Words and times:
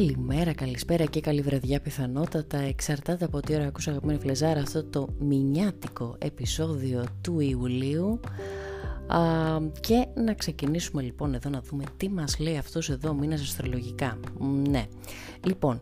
Καλημέρα, 0.00 0.52
καλησπέρα 0.52 1.04
και 1.04 1.20
καλή 1.20 1.40
βραδιά 1.40 1.80
πιθανότατα. 1.80 2.58
Εξαρτάται 2.58 3.24
από 3.24 3.40
τι 3.40 3.54
ώρα 3.54 3.66
ακούσα 3.66 3.90
αγαπημένη 3.90 4.18
φλεζάρα 4.18 4.60
αυτό 4.60 4.84
το 4.84 5.08
μηνιάτικο 5.18 6.16
επεισόδιο 6.18 7.04
του 7.20 7.40
Ιουλίου. 7.40 8.20
Α, 9.06 9.18
και 9.80 10.06
να 10.14 10.34
ξεκινήσουμε 10.34 11.02
λοιπόν 11.02 11.34
εδώ 11.34 11.50
να 11.50 11.60
δούμε 11.60 11.84
τι 11.96 12.08
μας 12.08 12.38
λέει 12.38 12.56
αυτός 12.56 12.90
εδώ 12.90 13.14
μήνας 13.14 13.40
αστρολογικά. 13.40 14.18
Ναι, 14.68 14.86
λοιπόν 15.46 15.78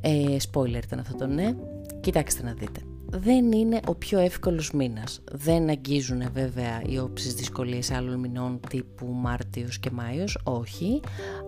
ε, 0.00 0.36
spoiler 0.52 0.82
ήταν 0.84 0.98
αυτό 0.98 1.16
το 1.16 1.26
ναι. 1.26 1.54
Κοιτάξτε 2.00 2.42
να 2.42 2.52
δείτε 2.52 2.80
δεν 3.10 3.52
είναι 3.52 3.80
ο 3.86 3.94
πιο 3.94 4.18
εύκολος 4.18 4.70
μήνας. 4.72 5.20
Δεν 5.32 5.68
αγγίζουν 5.68 6.22
βέβαια 6.32 6.82
οι 6.86 6.98
όψεις 6.98 7.34
δυσκολίες 7.34 7.90
άλλων 7.90 8.18
μηνών 8.18 8.60
τύπου 8.68 9.06
Μάρτιος 9.06 9.78
και 9.78 9.90
Μάιος, 9.90 10.38
όχι, 10.44 11.00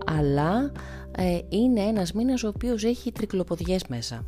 αλλά 0.07 0.73
ε, 1.17 1.39
είναι 1.49 1.81
ένας 1.81 2.13
μήνας 2.13 2.43
ο 2.43 2.49
οποίος 2.49 2.85
έχει 2.85 3.13
τρικλοποδιές 3.13 3.87
μέσα 3.89 4.25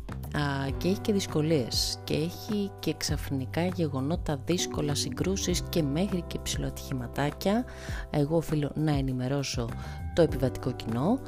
και 0.77 0.87
έχει 0.87 0.99
και 0.99 1.13
δυσκολίες. 1.13 1.99
Και 2.03 2.13
έχει 2.13 2.71
και 2.79 2.93
ξαφνικά 2.97 3.65
γεγονότα 3.65 4.39
δύσκολα 4.45 4.95
συγκρούσεις 4.95 5.63
και 5.69 5.83
μέχρι 5.83 6.23
και 6.27 6.39
ψηλοατυχηματάκια 6.39 7.65
εγώ 8.09 8.37
οφείλω 8.37 8.71
να 8.75 8.91
ενημερώσω 8.91 9.69
το 10.15 10.21
επιβατικό 10.21 10.71
κοινό 10.71 11.19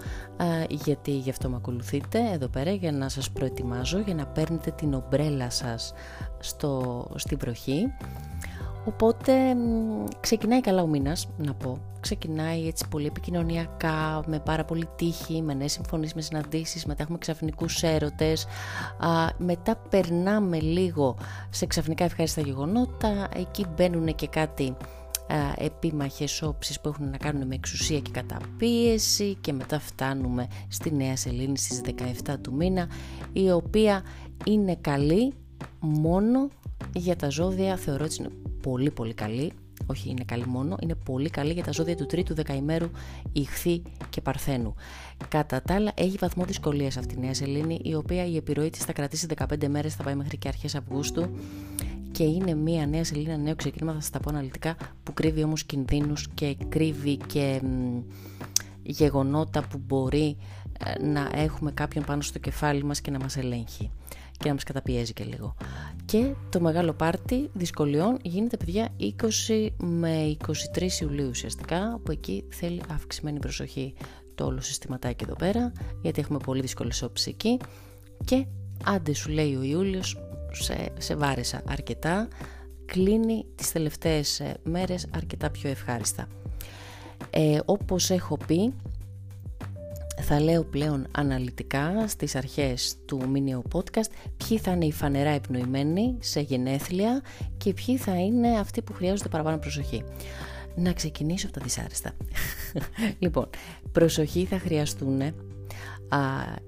γιατί 0.69 1.11
γι' 1.11 1.29
αυτό 1.29 1.49
με 1.49 1.55
ακολουθείτε 1.55 2.19
εδώ 2.33 2.47
πέρα 2.47 2.71
για 2.71 2.91
να 2.91 3.09
σας 3.09 3.31
προετοιμάζω 3.31 3.99
για 3.99 4.13
να 4.13 4.25
παίρνετε 4.25 4.71
την 4.71 4.93
ομπρέλα 4.93 5.49
σας 5.49 5.93
στο, 6.39 7.05
στην 7.15 7.37
βροχή 7.41 7.85
Οπότε 8.87 9.33
ξεκινάει 10.19 10.61
καλά 10.61 10.81
ο 10.81 10.87
μήνας, 10.87 11.29
να 11.37 11.53
πω. 11.53 11.77
Ξεκινάει 11.99 12.67
έτσι 12.67 12.87
πολύ 12.87 13.05
επικοινωνιακά, 13.05 14.23
με 14.27 14.39
πάρα 14.39 14.65
πολύ 14.65 14.89
τύχη, 14.95 15.41
με 15.41 15.53
νέες 15.53 15.71
συμφωνίες, 15.71 16.13
με 16.13 16.21
συναντήσεις, 16.21 16.85
μετά 16.85 17.03
έχουμε 17.03 17.17
ξαφνικούς 17.17 17.83
έρωτες, 17.83 18.45
α, 18.99 19.09
μετά 19.37 19.75
περνάμε 19.89 20.59
λίγο 20.59 21.17
σε 21.49 21.65
ξαφνικά 21.65 22.03
ευχάριστα 22.03 22.41
γεγονότα, 22.41 23.27
εκεί 23.35 23.65
μπαίνουν 23.75 24.15
και 24.15 24.27
κάτι 24.27 24.75
α, 25.27 25.35
επίμαχες 25.57 26.41
όψεις 26.41 26.81
που 26.81 26.87
έχουν 26.89 27.09
να 27.09 27.17
κάνουν 27.17 27.47
με 27.47 27.55
εξουσία 27.55 27.99
και 27.99 28.11
καταπίεση 28.11 29.37
και 29.41 29.53
μετά 29.53 29.79
φτάνουμε 29.79 30.47
στη 30.67 30.93
Νέα 30.95 31.15
Σελήνη 31.15 31.57
στις 31.57 31.81
17 32.27 32.35
του 32.41 32.53
μήνα, 32.53 32.87
η 33.33 33.51
οποία 33.51 34.03
είναι 34.45 34.75
καλή 34.81 35.33
μόνο 35.79 36.47
για 36.93 37.15
τα 37.15 37.29
ζώδια 37.29 37.75
θεωρώ 37.75 38.05
ότι 38.05 38.15
είναι 38.19 38.29
πολύ 38.69 38.91
πολύ 38.91 39.13
καλή 39.13 39.51
όχι 39.85 40.09
είναι 40.09 40.23
καλή 40.25 40.45
μόνο, 40.45 40.75
είναι 40.81 40.95
πολύ 40.95 41.29
καλή 41.29 41.53
για 41.53 41.63
τα 41.63 41.71
ζώδια 41.71 41.95
του 41.95 42.05
τρίτου 42.05 42.33
δεκαημέρου 42.33 42.89
Ιχθύ 43.31 43.81
και 44.09 44.21
Παρθένου. 44.21 44.75
Κατά 45.27 45.61
τα 45.61 45.75
άλλα, 45.75 45.91
έχει 45.95 46.17
βαθμό 46.19 46.45
δυσκολίας 46.45 46.97
αυτή 46.97 47.15
η 47.15 47.17
νέα 47.19 47.33
σελήνη, 47.33 47.79
η 47.83 47.95
οποία 47.95 48.25
η 48.25 48.35
επιρροή 48.35 48.69
της 48.69 48.83
θα 48.83 48.93
κρατήσει 48.93 49.27
15 49.37 49.67
μέρες, 49.67 49.95
θα 49.95 50.03
πάει 50.03 50.15
μέχρι 50.15 50.37
και 50.37 50.47
αρχές 50.47 50.75
Αυγούστου. 50.75 51.29
Και 52.11 52.23
είναι 52.23 52.53
μια 52.53 52.87
νέα 52.87 53.03
σελήνη, 53.03 53.31
ένα 53.31 53.43
νέο 53.43 53.55
ξεκίνημα, 53.55 53.93
θα 53.93 53.99
σας 53.99 54.09
τα 54.09 54.19
πω 54.19 54.29
αναλυτικά, 54.29 54.75
που 55.03 55.13
κρύβει 55.13 55.43
όμως 55.43 55.63
κινδύνους 55.63 56.27
και 56.33 56.57
κρύβει 56.69 57.17
και 57.17 57.61
γεγονότα 58.83 59.67
που 59.67 59.81
μπορεί 59.85 60.37
ε, 60.85 61.05
να 61.05 61.29
έχουμε 61.33 61.71
κάποιον 61.71 62.03
πάνω 62.03 62.21
στο 62.21 62.39
κεφάλι 62.39 62.83
μας 62.83 63.01
και 63.01 63.11
να 63.11 63.19
μας 63.19 63.37
ελέγχει 63.37 63.91
και 64.37 64.47
να 64.47 64.53
μας 64.53 64.63
καταπιέζει 64.63 65.13
και 65.13 65.23
λίγο. 65.23 65.55
Και 66.05 66.33
το 66.49 66.59
μεγάλο 66.59 66.93
πάρτι 66.93 67.49
δυσκολιών 67.53 68.17
γίνεται 68.21 68.57
παιδιά 68.57 68.89
20 68.99 69.67
με 69.77 70.37
23 70.75 70.87
Ιουλίου 71.01 71.27
ουσιαστικά, 71.29 71.99
που 72.03 72.11
εκεί 72.11 72.43
θέλει 72.49 72.81
αυξημένη 72.93 73.39
προσοχή 73.39 73.93
το 74.35 74.45
όλο 74.45 74.61
συστηματάκι 74.61 75.23
εδώ 75.23 75.35
πέρα, 75.35 75.71
γιατί 76.01 76.21
έχουμε 76.21 76.39
πολύ 76.39 76.61
δύσκολες 76.61 77.01
όψεις 77.01 77.27
εκεί 77.27 77.59
και 78.25 78.45
άντε 78.83 79.13
σου 79.13 79.29
λέει 79.29 79.55
ο 79.55 79.61
Ιούλιος, 79.61 80.17
σε, 80.51 80.93
σε 80.97 81.15
βάρεσα 81.15 81.61
αρκετά, 81.67 82.27
κλείνει 82.85 83.45
τις 83.55 83.71
τελευταίες 83.71 84.39
ε, 84.39 84.57
μέρες 84.63 85.07
αρκετά 85.15 85.49
πιο 85.49 85.69
ευχάριστα. 85.69 86.27
Ε, 87.29 87.59
όπως 87.65 88.09
έχω 88.09 88.37
πει 88.47 88.73
θα 90.29 90.39
λέω 90.39 90.63
πλέον 90.63 91.07
αναλυτικά 91.11 92.07
στις 92.07 92.35
αρχές 92.35 92.95
του 93.05 93.29
μήνυου 93.29 93.61
podcast 93.73 94.09
ποιοι 94.37 94.57
θα 94.57 94.71
είναι 94.71 94.85
οι 94.85 94.91
φανερά 94.91 95.29
επνοημένοι 95.29 96.15
σε 96.19 96.39
γενέθλια 96.39 97.21
και 97.57 97.73
ποιοι 97.73 97.97
θα 97.97 98.15
είναι 98.19 98.59
αυτοί 98.59 98.81
που 98.81 98.93
χρειάζονται 98.93 99.29
παραπάνω 99.29 99.57
προσοχή. 99.57 100.03
Να 100.75 100.93
ξεκινήσω 100.93 101.47
από 101.47 101.57
τα 101.57 101.63
δυσάρεστα. 101.63 102.11
λοιπόν, 103.19 103.49
προσοχή 103.91 104.45
θα 104.45 104.59
χρειαστούν 104.59 105.21
α, 105.21 105.31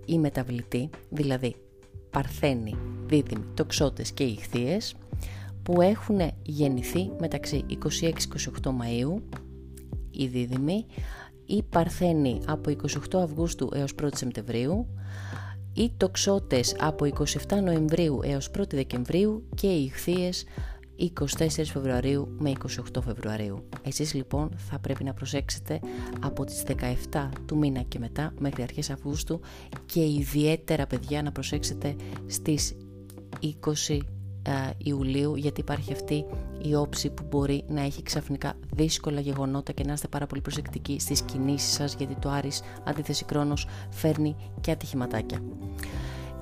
οι 0.05 0.19
μεταβλητοί, 0.19 0.89
δηλαδή 1.09 1.55
παρθένοι, 2.09 2.75
δίδυμοι, 3.05 3.45
τοξότες 3.53 4.11
και 4.11 4.23
ηχθείες 4.23 4.95
που 5.63 5.81
έχουν 5.81 6.19
γεννηθεί 6.41 7.11
μεταξύ 7.19 7.65
26-28 7.69 7.77
Μαΐου, 8.63 9.21
οι 10.11 10.27
δίδυμοι, 10.27 10.85
ή 11.49 11.63
Παρθένοι 11.63 12.39
από 12.45 12.71
28 13.11 13.19
Αυγούστου 13.23 13.69
έως 13.73 13.93
1 14.01 14.07
Σεπτεμβρίου, 14.13 14.87
ή 15.73 15.93
Τοξότες 15.97 16.75
από 16.79 17.05
27 17.05 17.61
Νοεμβρίου 17.63 18.19
έως 18.23 18.51
1 18.57 18.61
Δεκεμβρίου 18.69 19.43
και 19.55 19.67
οι 19.67 19.83
Ιχθείες 19.83 20.45
24 20.97 21.63
Φεβρουαρίου 21.65 22.35
με 22.39 22.51
28 22.93 23.01
Φεβρουαρίου. 23.03 23.69
Εσείς 23.83 24.13
λοιπόν 24.13 24.49
θα 24.57 24.79
πρέπει 24.79 25.03
να 25.03 25.13
προσέξετε 25.13 25.79
από 26.19 26.45
τις 26.45 26.63
17 27.11 27.29
του 27.45 27.57
μήνα 27.57 27.81
και 27.81 27.99
μετά 27.99 28.33
μέχρι 28.39 28.63
αρχές 28.63 28.89
Αυγούστου 28.89 29.39
και 29.85 30.05
ιδιαίτερα 30.05 30.87
παιδιά 30.87 31.21
να 31.21 31.31
προσέξετε 31.31 31.95
στις 32.25 32.75
20 33.89 33.99
Ιουλίου 34.77 35.35
γιατί 35.35 35.59
υπάρχει 35.59 35.93
αυτή 35.93 36.25
η 36.61 36.75
όψη 36.75 37.09
που 37.09 37.23
μπορεί 37.29 37.63
να 37.67 37.81
έχει 37.81 38.03
ξαφνικά 38.03 38.53
δύσκολα 38.73 39.19
γεγονότα 39.19 39.71
και 39.71 39.83
να 39.83 39.93
είστε 39.93 40.07
πάρα 40.07 40.25
πολύ 40.25 40.41
προσεκτικοί 40.41 40.99
στις 40.99 41.21
κινήσεις 41.21 41.73
σας 41.73 41.93
γιατί 41.93 42.15
το 42.15 42.29
Άρης 42.29 42.61
αντίθεση 42.83 43.25
Κρόνος 43.25 43.67
φέρνει 43.89 44.35
και 44.61 44.71
ατυχηματάκια. 44.71 45.41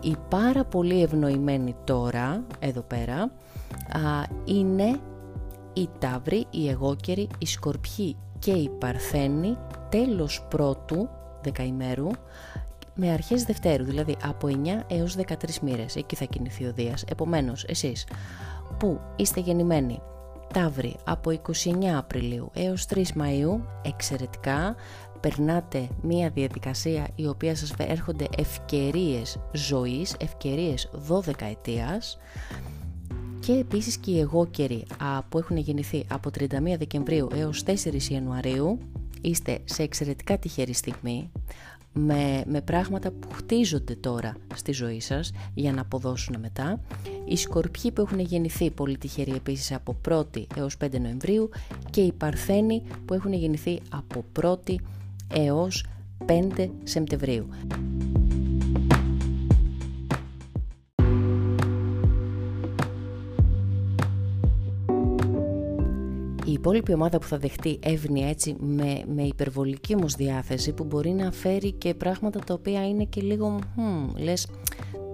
Η 0.01 0.15
πάρα 0.29 0.65
πολύ 0.65 1.01
ευνοημένη 1.01 1.75
τώρα 1.83 2.43
εδώ 2.59 2.81
πέρα 2.81 3.21
α, 3.21 4.23
είναι 4.45 4.99
η 5.73 5.89
Ταύρη, 5.99 6.45
η 6.49 6.69
Εγώκερη, 6.69 7.27
η 7.37 7.45
Σκορπιή 7.45 8.17
και 8.39 8.51
η 8.51 8.69
Παρθένη 8.69 9.57
τέλος 9.89 10.45
πρώτου 10.49 11.09
δεκαημέρου 11.41 12.07
με 12.97 13.11
αρχές 13.11 13.43
Δευτέρου, 13.43 13.83
δηλαδή 13.83 14.17
από 14.23 14.47
9 14.47 14.83
έως 14.87 15.15
13 15.15 15.59
μοίρες, 15.61 15.95
εκεί 15.95 16.15
θα 16.15 16.25
κινηθεί 16.25 16.65
ο 16.65 16.73
Δίας. 16.73 17.03
Επομένως, 17.03 17.63
εσείς 17.67 18.07
που 18.79 18.99
είστε 19.15 19.39
γεννημένοι 19.39 20.01
Ταύρι 20.53 20.95
από 21.03 21.31
29 21.31 21.97
Απριλίου 21.97 22.51
έως 22.53 22.85
3 22.85 22.97
Μαΐου, 22.97 23.59
εξαιρετικά, 23.81 24.75
περνάτε 25.19 25.87
μία 26.01 26.29
διαδικασία 26.29 27.07
η 27.15 27.27
οποία 27.27 27.55
σας 27.55 27.73
έρχονται 27.77 28.27
ευκαιρίες 28.37 29.39
ζωής, 29.51 30.15
ευκαιρίες 30.19 30.89
12 31.07 31.45
ετίας. 31.45 32.17
Και 33.39 33.53
επίσης 33.53 33.97
και 33.97 34.11
οι 34.11 34.19
εγώκεροι 34.19 34.85
που 35.29 35.37
έχουν 35.37 35.57
γεννηθεί 35.57 36.05
από 36.09 36.29
31 36.39 36.77
Δεκεμβρίου 36.77 37.27
έως 37.35 37.63
4 37.63 38.09
Ιανουαρίου 38.09 38.77
είστε 39.21 39.59
σε 39.63 39.83
εξαιρετικά 39.83 40.37
τυχερή 40.37 40.73
στιγμή 40.73 41.31
με, 41.97 42.43
με 42.47 42.61
πράγματα 42.61 43.11
που 43.11 43.27
χτίζονται 43.33 43.95
τώρα 43.95 44.35
στη 44.55 44.71
ζωή 44.71 44.99
σας 44.99 45.31
για 45.53 45.73
να 45.73 45.81
αποδώσουν 45.81 46.35
μετά. 46.39 46.79
Οι 47.25 47.35
σκορπιοί 47.35 47.91
που 47.91 48.01
έχουν 48.01 48.19
γεννηθεί 48.19 48.71
πολύ 48.71 48.97
τυχεροί 48.97 49.31
επίσης 49.31 49.71
από 49.71 49.95
1η 50.09 50.43
έως 50.55 50.77
5 50.83 50.99
Νοεμβρίου 51.01 51.49
και 51.89 52.01
οι 52.01 52.11
παρθένοι 52.11 52.83
που 53.05 53.13
έχουν 53.13 53.33
γεννηθεί 53.33 53.79
από 53.89 54.25
1η 54.41 54.75
έως 55.27 55.85
5 56.25 56.69
Σεπτεμβρίου. 56.83 57.47
Υπόλοιπη 66.57 66.93
ομάδα 66.93 67.19
που 67.19 67.27
θα 67.27 67.37
δεχτεί 67.37 67.79
εύνοια 67.83 68.29
έτσι 68.29 68.55
με, 68.59 69.03
με 69.15 69.23
υπερβολική 69.23 69.95
όμως 69.95 70.13
διάθεση 70.13 70.73
που 70.73 70.83
μπορεί 70.83 71.09
να 71.09 71.31
φέρει 71.31 71.71
και 71.71 71.93
πράγματα 71.93 72.39
τα 72.39 72.53
οποία 72.53 72.87
είναι 72.87 73.03
και 73.03 73.21
λίγο 73.21 73.59
hm, 73.59 74.19
λες 74.19 74.47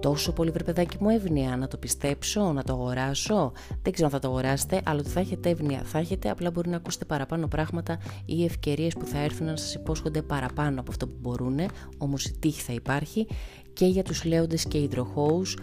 τόσο 0.00 0.32
πολύ 0.32 0.50
βρε 0.50 0.64
παιδάκι 0.64 0.96
μου 1.00 1.08
εύνοια 1.08 1.56
να 1.56 1.68
το 1.68 1.76
πιστέψω, 1.76 2.52
να 2.52 2.62
το 2.62 2.72
αγοράσω 2.72 3.52
δεν 3.82 3.92
ξέρω 3.92 4.08
αν 4.08 4.12
θα 4.12 4.18
το 4.18 4.28
αγοράσετε 4.28 4.80
αλλά 4.84 5.00
ότι 5.00 5.08
θα 5.08 5.20
έχετε 5.20 5.48
εύνοια 5.48 5.82
θα 5.84 5.98
έχετε 5.98 6.30
απλά 6.30 6.50
μπορεί 6.50 6.68
να 6.68 6.76
ακούσετε 6.76 7.04
παραπάνω 7.04 7.46
πράγματα 7.46 7.98
ή 8.24 8.44
ευκαιρίες 8.44 8.94
που 8.94 9.06
θα 9.06 9.18
έρθουν 9.18 9.46
να 9.46 9.56
σας 9.56 9.74
υπόσχονται 9.74 10.22
παραπάνω 10.22 10.80
από 10.80 10.90
αυτό 10.90 11.06
που 11.06 11.14
μπορούν 11.20 11.58
όμως 11.98 12.24
η 12.24 12.36
τύχη 12.38 12.60
θα 12.60 12.72
υπάρχει 12.72 13.26
και 13.72 13.86
για 13.86 14.02
τους 14.02 14.24
λέοντες 14.24 14.64
και 14.64 14.78
υδροχώους 14.78 15.54
ε, 15.54 15.58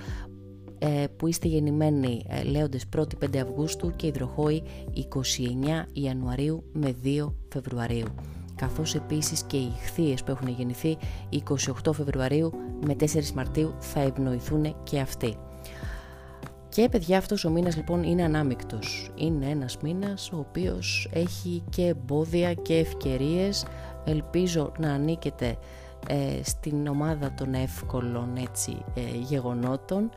που 1.18 1.28
είστε 1.28 1.48
γεννημένοι 1.48 2.26
ε, 2.28 2.44
λέοντες 2.44 2.86
1η 2.98 3.26
5 3.36 3.38
Αυγούστου 3.38 3.96
και 3.96 4.08
υδροχόοι 4.08 4.64
29 4.94 5.86
Ιανουαρίου 5.94 6.64
με 6.74 6.96
2 7.04 7.34
Φεβρουαρίου. 7.50 8.08
καθώς 8.56 8.96
επίσης 8.96 9.44
και 9.44 9.58
οι 9.58 9.72
ηχθείες 9.82 10.24
που 10.24 10.32
έχουν 10.32 10.48
γεννηθεί 10.48 10.98
28 11.84 11.94
Φεβρουαρίου 11.94 12.52
με 12.86 12.96
4 13.00 13.06
Μαρτίου 13.34 13.74
θα 13.80 14.00
ευνοηθούν 14.00 14.76
και 14.84 15.00
αυτοί. 15.00 15.38
Και 16.70 16.90
παιδιά 16.90 17.18
αυτός 17.18 17.46
ο 17.46 17.50
μήνας 17.50 17.76
λοιπόν 17.76 18.04
είναι 18.04 18.24
ανάμεικτος. 18.24 19.12
Είναι 19.16 19.46
ένας 19.46 19.78
μήνας 19.78 20.32
ο 20.32 20.38
οποίος 20.38 21.10
έχει 21.14 21.64
και 21.70 21.86
εμπόδια 21.86 22.54
και 22.54 22.78
ευκαιρίες. 22.78 23.66
Ελπίζω 24.06 24.72
να 24.80 24.94
ανήκετε 24.94 25.58
ε, 26.08 26.44
στην 26.44 26.88
ομάδα 26.88 27.34
των 27.34 27.54
εύκολων 27.54 28.36
έτσι, 28.38 28.78
ε, 28.94 29.02
γεγονότων. 29.18 30.10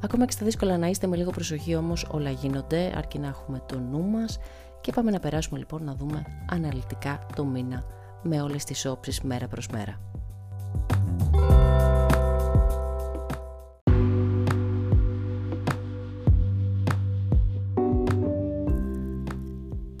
Ακόμα 0.00 0.24
και 0.24 0.32
στα 0.32 0.44
δύσκολα 0.44 0.78
να 0.78 0.86
είστε 0.86 1.06
με 1.06 1.16
λίγο 1.16 1.30
προσοχή 1.30 1.74
όμως 1.74 2.06
όλα 2.10 2.30
γίνονται 2.30 2.92
αρκεί 2.96 3.18
να 3.18 3.26
έχουμε 3.26 3.62
το 3.66 3.78
νου 3.78 4.02
μας 4.02 4.38
και 4.80 4.92
πάμε 4.92 5.10
να 5.10 5.20
περάσουμε 5.20 5.58
λοιπόν 5.58 5.84
να 5.84 5.94
δούμε 5.94 6.22
αναλυτικά 6.50 7.26
το 7.36 7.44
μήνα 7.44 7.84
με 8.22 8.42
όλες 8.42 8.64
τις 8.64 8.86
όψεις 8.86 9.20
μέρα 9.20 9.48
προς 9.48 9.68
μέρα. 9.68 10.00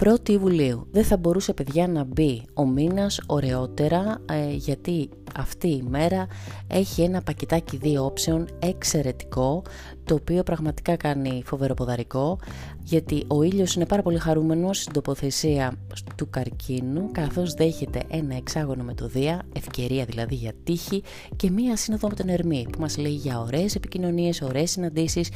1η 0.04 0.28
Ιουλίου. 0.28 0.86
Δεν 0.90 1.04
θα 1.04 1.16
μπορούσε 1.16 1.52
παιδιά 1.52 1.88
να 1.88 2.04
μπει 2.04 2.42
ο 2.54 2.66
μήνας 2.66 3.20
ωραιότερα 3.26 4.18
ε, 4.30 4.50
γιατί 4.50 5.08
αυτή 5.36 5.68
η 5.68 5.84
μέρα 5.88 6.26
έχει 6.66 7.02
ένα 7.02 7.22
πακετάκι 7.22 7.76
δύο 7.76 8.04
όψεων 8.04 8.48
εξαιρετικό 8.58 9.62
το 10.04 10.14
οποίο 10.14 10.42
πραγματικά 10.42 10.96
κάνει 10.96 11.42
φοβερό 11.46 11.74
ποδαρικό 11.74 12.38
γιατί 12.82 13.24
ο 13.26 13.42
ήλιος 13.42 13.74
είναι 13.74 13.86
πάρα 13.86 14.02
πολύ 14.02 14.18
χαρούμενος 14.18 14.78
στην 14.80 14.92
τοποθεσία 14.92 15.72
του 16.16 16.30
καρκίνου 16.30 17.08
καθώς 17.12 17.54
δέχεται 17.54 18.02
ένα 18.10 18.36
εξάγωνο 18.36 18.82
με 18.82 18.94
το 18.94 19.08
Δία, 19.08 19.42
ευκαιρία 19.56 20.04
δηλαδή 20.04 20.34
για 20.34 20.52
τύχη 20.64 21.02
και 21.36 21.50
μία 21.50 21.76
σύνοδο 21.76 22.08
με 22.08 22.14
τον 22.14 22.28
Ερμή 22.28 22.66
που 22.72 22.80
μας 22.80 22.96
λέει 22.96 23.12
για 23.12 23.40
ωραίες 23.40 23.74
επικοινωνίες, 23.74 24.42
ωραίες 24.42 24.70
συναντήσεις 24.70 25.28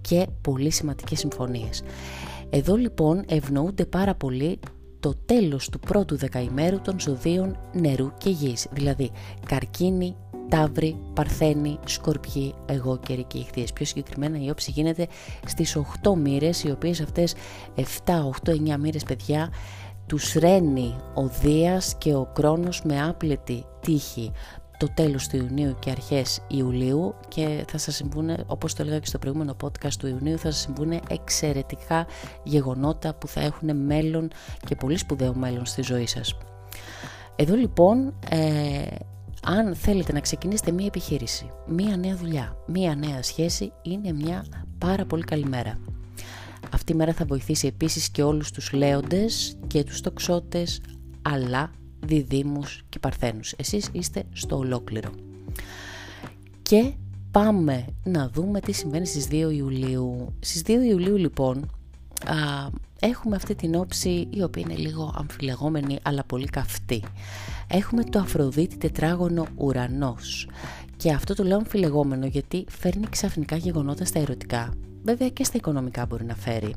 και 0.00 0.26
πολύ 0.40 0.70
σημαντικές 0.70 1.18
συμφωνίες. 1.18 1.82
Εδώ 2.56 2.74
λοιπόν 2.76 3.24
ευνοούνται 3.28 3.84
πάρα 3.84 4.14
πολύ 4.14 4.58
το 5.00 5.14
τέλος 5.26 5.68
του 5.68 5.78
πρώτου 5.78 6.16
δεκαημέρου 6.16 6.80
των 6.80 7.00
ζωδίων 7.00 7.58
νερού 7.72 8.12
και 8.18 8.30
γης, 8.30 8.66
δηλαδή 8.72 9.10
καρκίνη, 9.46 10.16
ταύρη, 10.48 10.96
παρθένη, 11.14 11.78
σκορπιή, 11.84 12.54
εγώ 12.66 12.98
και 12.98 13.38
ηχθείες. 13.38 13.72
Πιο 13.72 13.84
συγκεκριμένα 13.84 14.44
η 14.44 14.50
όψη 14.50 14.70
γίνεται 14.70 15.06
στις 15.46 15.76
8 16.02 16.14
μοίρες, 16.14 16.64
οι 16.64 16.70
οποίες 16.70 17.00
αυτές 17.00 17.34
7, 17.74 18.24
8, 18.44 18.52
9 18.52 18.78
μοίρες 18.78 19.02
παιδιά 19.02 19.52
τους 20.06 20.32
ρένει 20.32 20.96
ο 21.14 21.28
Δίας 21.28 21.94
και 21.98 22.14
ο 22.14 22.30
Κρόνος 22.34 22.82
με 22.82 23.02
άπλετη 23.02 23.64
τύχη 23.80 24.32
το 24.78 24.88
τέλος 24.94 25.28
του 25.28 25.36
Ιουνίου 25.36 25.76
και 25.78 25.90
αρχές 25.90 26.40
Ιουλίου 26.48 27.14
και 27.28 27.64
θα 27.68 27.78
σας 27.78 27.94
συμβούν, 27.94 28.30
όπως 28.46 28.74
το 28.74 28.82
έλεγα 28.82 28.98
και 28.98 29.06
στο 29.06 29.18
προηγούμενο 29.18 29.56
podcast 29.62 29.92
του 29.98 30.06
Ιουνίου, 30.06 30.38
θα 30.38 30.50
σας 30.50 30.60
συμβούν 30.60 31.00
εξαιρετικά 31.08 32.06
γεγονότα 32.42 33.14
που 33.14 33.28
θα 33.28 33.40
έχουν 33.40 33.76
μέλλον 33.76 34.30
και 34.66 34.74
πολύ 34.74 34.96
σπουδαίο 34.96 35.34
μέλλον 35.34 35.66
στη 35.66 35.82
ζωή 35.82 36.06
σας. 36.06 36.38
Εδώ 37.36 37.54
λοιπόν, 37.54 38.14
ε, 38.28 38.82
αν 39.44 39.74
θέλετε 39.74 40.12
να 40.12 40.20
ξεκινήσετε 40.20 40.72
μία 40.72 40.86
επιχείρηση, 40.86 41.50
μία 41.66 41.96
νέα 41.96 42.16
δουλειά, 42.16 42.56
μία 42.66 42.94
νέα 42.94 43.22
σχέση, 43.22 43.72
είναι 43.82 44.12
μια 44.12 44.44
πάρα 44.78 45.04
πολύ 45.04 45.22
καλή 45.22 45.44
μέρα. 45.44 45.78
Αυτή 46.72 46.92
η 46.92 46.94
μέρα 46.94 47.12
θα 47.12 47.24
βοηθήσει 47.24 47.66
επίσης 47.66 48.10
και 48.10 48.22
όλους 48.22 48.50
τους 48.50 48.72
λέοντες 48.72 49.58
και 49.66 49.84
τους 49.84 50.00
τοξότες, 50.00 50.80
αλλά 51.22 51.70
διδήμους 52.06 52.84
και 52.88 52.98
παρθένους. 52.98 53.52
Εσείς 53.56 53.88
είστε 53.92 54.24
στο 54.32 54.56
ολόκληρο. 54.56 55.10
Και 56.62 56.92
πάμε 57.30 57.84
να 58.04 58.28
δούμε 58.28 58.60
τι 58.60 58.72
συμβαίνει 58.72 59.06
στις 59.06 59.26
2 59.30 59.32
Ιουλίου. 59.32 60.34
Στις 60.40 60.62
2 60.66 60.68
Ιουλίου 60.68 61.16
λοιπόν 61.16 61.70
α, 62.26 62.68
έχουμε 63.00 63.36
αυτή 63.36 63.54
την 63.54 63.74
όψη 63.74 64.28
η 64.30 64.42
οποία 64.42 64.62
είναι 64.62 64.78
λίγο 64.78 65.14
αμφιλεγόμενη 65.16 65.98
αλλά 66.02 66.24
πολύ 66.24 66.46
καυτή. 66.46 67.02
Έχουμε 67.68 68.04
το 68.04 68.18
Αφροδίτη 68.18 68.76
τετράγωνο 68.76 69.46
ουρανός 69.56 70.48
και 70.96 71.12
αυτό 71.12 71.34
το 71.34 71.44
λέω 71.44 71.56
αμφιλεγόμενο 71.56 72.26
γιατί 72.26 72.64
φέρνει 72.68 73.06
ξαφνικά 73.10 73.56
γεγονότα 73.56 74.04
στα 74.04 74.18
ερωτικά. 74.18 74.74
Βέβαια 75.02 75.28
και 75.28 75.44
στα 75.44 75.56
οικονομικά 75.56 76.06
μπορεί 76.06 76.24
να 76.24 76.34
φέρει. 76.34 76.74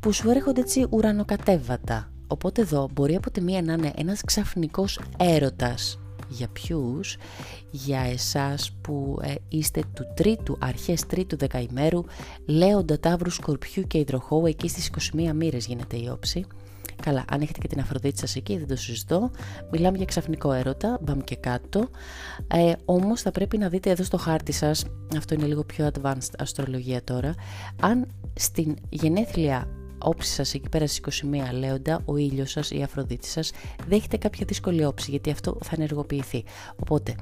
Που 0.00 0.12
σου 0.12 0.30
έρχονται 0.30 0.60
έτσι 0.60 0.86
ουρανοκατέβατα 0.90 2.10
Οπότε 2.30 2.60
εδώ 2.60 2.88
μπορεί 2.92 3.14
από 3.14 3.30
τη 3.30 3.40
μία 3.40 3.62
να 3.62 3.72
είναι 3.72 3.92
ένας 3.96 4.20
ξαφνικός 4.20 5.00
έρωτας 5.16 5.98
για 6.28 6.48
ποιους, 6.48 7.16
για 7.70 8.00
εσάς 8.00 8.72
που 8.80 9.18
ε, 9.22 9.34
είστε 9.48 9.82
του 9.94 10.04
τρίτου, 10.14 10.56
αρχές 10.60 11.06
τρίτου 11.06 11.36
δεκαημέρου, 11.36 12.04
λέοντα 12.46 13.00
τάβρου 13.00 13.30
σκορπιού 13.30 13.82
και 13.82 13.98
υδροχώου, 13.98 14.46
εκεί 14.46 14.68
στις 14.68 14.90
21 15.16 15.32
μοίρες 15.34 15.66
γίνεται 15.66 15.96
η 15.96 16.08
όψη. 16.08 16.46
Καλά, 17.02 17.24
αν 17.30 17.40
έχετε 17.40 17.58
και 17.58 17.68
την 17.68 17.80
Αφροδίτη 17.80 18.18
σας 18.18 18.36
εκεί, 18.36 18.58
δεν 18.58 18.66
το 18.66 18.76
συζητώ. 18.76 19.30
Μιλάμε 19.70 19.96
για 19.96 20.06
ξαφνικό 20.06 20.52
έρωτα, 20.52 21.00
πάμε 21.04 21.22
και 21.22 21.36
κάτω. 21.36 21.88
Ε, 22.48 22.72
όμως 22.84 23.20
θα 23.20 23.30
πρέπει 23.30 23.58
να 23.58 23.68
δείτε 23.68 23.90
εδώ 23.90 24.04
στο 24.04 24.16
χάρτη 24.16 24.52
σας, 24.52 24.84
αυτό 25.16 25.34
είναι 25.34 25.46
λίγο 25.46 25.64
πιο 25.64 25.90
advanced 25.92 26.32
αστρολογία 26.38 27.04
τώρα, 27.04 27.34
αν 27.80 28.06
στην 28.34 28.76
γενέθλια 28.88 29.79
όψη 30.02 30.32
σας 30.32 30.54
εκεί 30.54 30.68
πέρα 30.68 30.86
στις 30.86 31.22
21 31.22 31.58
λέοντα, 31.58 32.02
ο 32.04 32.16
ήλιος 32.16 32.50
σας, 32.50 32.70
η 32.70 32.82
Αφροδίτη 32.82 33.28
σας, 33.28 33.52
δέχεται 33.88 34.16
κάποια 34.16 34.44
δύσκολη 34.46 34.84
όψη 34.84 35.10
γιατί 35.10 35.30
αυτό 35.30 35.58
θα 35.64 35.70
ενεργοποιηθεί. 35.76 36.44
Οπότε 36.76 37.14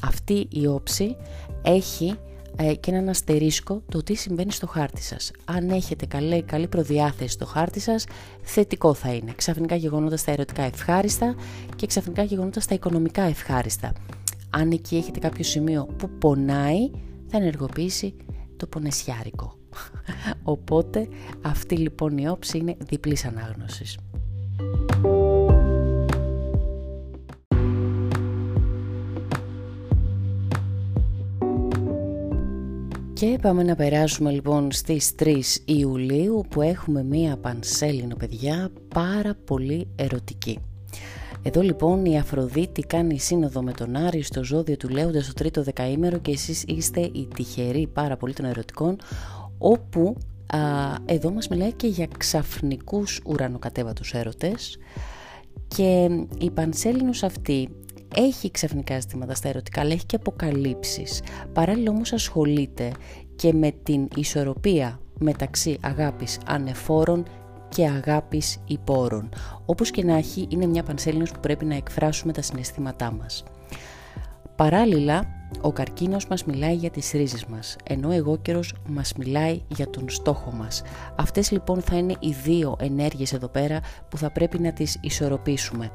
αυτή 0.00 0.46
η 0.50 0.66
όψη 0.66 1.16
έχει 1.62 2.18
ε, 2.56 2.74
και 2.74 2.90
έναν 2.90 3.08
αστερίσκο 3.08 3.82
το 3.88 4.02
τι 4.02 4.14
συμβαίνει 4.14 4.52
στο 4.52 4.66
χάρτη 4.66 5.02
σας. 5.02 5.30
Αν 5.44 5.70
έχετε 5.70 6.06
καλή, 6.06 6.42
καλή 6.42 6.68
προδιάθεση 6.68 7.32
στο 7.32 7.46
χάρτη 7.46 7.80
σας, 7.80 8.04
θετικό 8.42 8.94
θα 8.94 9.12
είναι. 9.12 9.32
Ξαφνικά 9.36 9.74
γεγονότα 9.74 10.16
στα 10.16 10.32
ερωτικά 10.32 10.62
ευχάριστα 10.62 11.34
και 11.76 11.86
ξαφνικά 11.86 12.22
γεγονότα 12.22 12.60
στα 12.60 12.74
οικονομικά 12.74 13.22
ευχάριστα. 13.22 13.92
Αν 14.50 14.70
εκεί 14.70 14.96
έχετε 14.96 15.18
κάποιο 15.18 15.44
σημείο 15.44 15.86
που 15.98 16.08
πονάει, 16.08 16.90
θα 17.26 17.36
ενεργοποιήσει 17.36 18.14
το 18.56 18.66
πονεσιάρικο. 18.66 19.59
Οπότε 20.42 21.08
αυτή 21.42 21.76
λοιπόν 21.76 22.18
η 22.18 22.28
όψη 22.28 22.58
είναι 22.58 22.76
διπλής 22.88 23.24
ανάγνωσης. 23.24 23.98
Και 33.12 33.38
πάμε 33.42 33.62
να 33.62 33.74
περάσουμε 33.74 34.30
λοιπόν 34.30 34.72
στις 34.72 35.14
3 35.18 35.40
Ιουλίου 35.64 36.44
που 36.50 36.62
έχουμε 36.62 37.02
μία 37.02 37.36
πανσέλινο 37.36 38.14
παιδιά 38.16 38.70
πάρα 38.94 39.34
πολύ 39.44 39.88
ερωτική. 39.96 40.58
Εδώ 41.42 41.60
λοιπόν 41.60 42.04
η 42.04 42.18
Αφροδίτη 42.18 42.80
κάνει 42.82 43.18
σύνοδο 43.18 43.62
με 43.62 43.72
τον 43.72 43.96
Άρη 43.96 44.22
στο 44.22 44.44
ζώδιο 44.44 44.76
του 44.76 44.88
Λέοντα 44.88 45.22
στο 45.22 45.32
τρίτο 45.32 45.62
δεκαήμερο 45.62 46.18
και 46.18 46.30
εσείς 46.30 46.64
είστε 46.66 47.00
οι 47.00 47.28
τυχεροί 47.34 47.86
πάρα 47.86 48.16
πολύ 48.16 48.32
των 48.32 48.44
ερωτικών 48.44 48.96
όπου 49.60 50.16
α, 50.46 50.58
εδώ 51.04 51.30
μας 51.30 51.48
μιλάει 51.48 51.72
και 51.72 51.86
για 51.86 52.08
ξαφνικούς 52.18 53.20
ουρανοκατέβατους 53.26 54.12
έρωτες 54.12 54.78
και 55.68 56.08
η 56.38 56.50
Πανσέλινος 56.50 57.22
αυτή 57.22 57.68
έχει 58.16 58.50
ξαφνικά 58.50 59.00
ζητήματα 59.00 59.34
στα 59.34 59.48
ερωτικά 59.48 59.80
αλλά 59.80 59.92
έχει 59.92 60.06
και 60.06 60.16
αποκαλύψεις 60.16 61.22
παράλληλα 61.52 61.90
όμως 61.90 62.12
ασχολείται 62.12 62.92
και 63.36 63.52
με 63.52 63.72
την 63.82 64.08
ισορροπία 64.16 65.00
μεταξύ 65.18 65.78
αγάπης 65.80 66.38
ανεφόρων 66.46 67.24
και 67.68 67.86
αγάπης 67.86 68.58
υπόρων. 68.66 69.28
Όπως 69.66 69.90
και 69.90 70.04
να 70.04 70.16
έχει, 70.16 70.46
είναι 70.50 70.66
μια 70.66 70.82
πανσέλινος 70.82 71.30
που 71.32 71.40
πρέπει 71.40 71.64
να 71.64 71.74
εκφράσουμε 71.74 72.32
τα 72.32 72.42
συναισθήματά 72.42 73.12
μας. 73.12 73.44
Παράλληλα, 74.56 75.39
ο 75.60 75.72
καρκίνος 75.72 76.26
μας 76.26 76.44
μιλάει 76.44 76.74
για 76.74 76.90
τις 76.90 77.10
ρίζες 77.10 77.44
μας, 77.44 77.76
ενώ 77.84 78.08
ο 78.08 78.12
εγώκερος 78.12 78.74
μας 78.88 79.12
μιλάει 79.12 79.60
για 79.68 79.90
τον 79.90 80.08
στόχο 80.08 80.52
μας. 80.52 80.82
Αυτές 81.16 81.50
λοιπόν 81.50 81.80
θα 81.80 81.96
είναι 81.96 82.14
οι 82.20 82.32
δύο 82.44 82.76
ενέργειες 82.80 83.32
εδώ 83.32 83.48
πέρα 83.48 83.80
που 84.08 84.16
θα 84.16 84.30
πρέπει 84.30 84.58
να 84.58 84.72
τις 84.72 84.98
ισορροπήσουμε. 85.00 85.90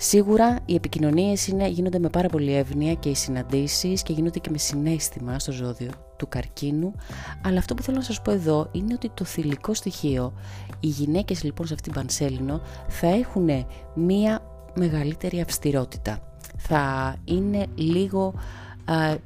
Σίγουρα 0.00 0.58
οι 0.64 0.74
επικοινωνίες 0.74 1.46
είναι, 1.46 1.68
γίνονται 1.68 1.98
με 1.98 2.08
πάρα 2.08 2.28
πολύ 2.28 2.54
εύνοια 2.54 2.94
και 2.94 3.08
οι 3.08 3.14
συναντήσεις 3.14 4.02
και 4.02 4.12
γίνονται 4.12 4.38
και 4.38 4.50
με 4.50 4.58
συνέστημα 4.58 5.38
στο 5.38 5.52
ζώδιο 5.52 5.90
του 6.16 6.28
καρκίνου, 6.28 6.92
αλλά 7.44 7.58
αυτό 7.58 7.74
που 7.74 7.82
θέλω 7.82 7.96
να 7.96 8.02
σας 8.02 8.22
πω 8.22 8.30
εδώ 8.30 8.68
είναι 8.72 8.94
ότι 8.94 9.10
το 9.14 9.24
θηλυκό 9.24 9.74
στοιχείο, 9.74 10.32
οι 10.80 10.86
γυναίκες 10.86 11.42
λοιπόν 11.42 11.66
σε 11.66 11.74
αυτήν 11.74 11.92
την 11.92 12.00
πανσέλινο 12.00 12.60
θα 12.88 13.06
έχουν 13.06 13.48
μία 13.94 14.42
μεγαλύτερη 14.74 15.40
αυστηρότητα. 15.40 16.18
Θα 16.58 17.16
είναι 17.24 17.66
λίγο 17.74 18.34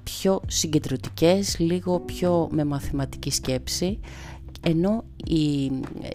πιο 0.02 0.40
συγκεντρωτικές, 0.46 1.58
λίγο 1.58 2.00
πιο 2.00 2.48
με 2.50 2.64
μαθηματική 2.64 3.30
σκέψη 3.30 3.98
ενώ 4.62 5.04
οι, 5.24 5.64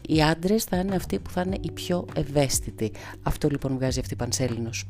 οι 0.07 0.21
άντρες 0.21 0.63
θα 0.63 0.77
είναι 0.77 0.95
αυτοί 0.95 1.19
που 1.19 1.29
θα 1.29 1.43
είναι 1.45 1.57
οι 1.62 1.71
πιο 1.71 2.05
ευαίσθητοι. 2.15 2.91
Αυτό 3.24 3.50
λοιπόν 3.50 3.74
βγάζει 3.74 4.00
αυτή 4.00 4.13
η 4.13 4.17
Πανσέλινος. 4.17 4.88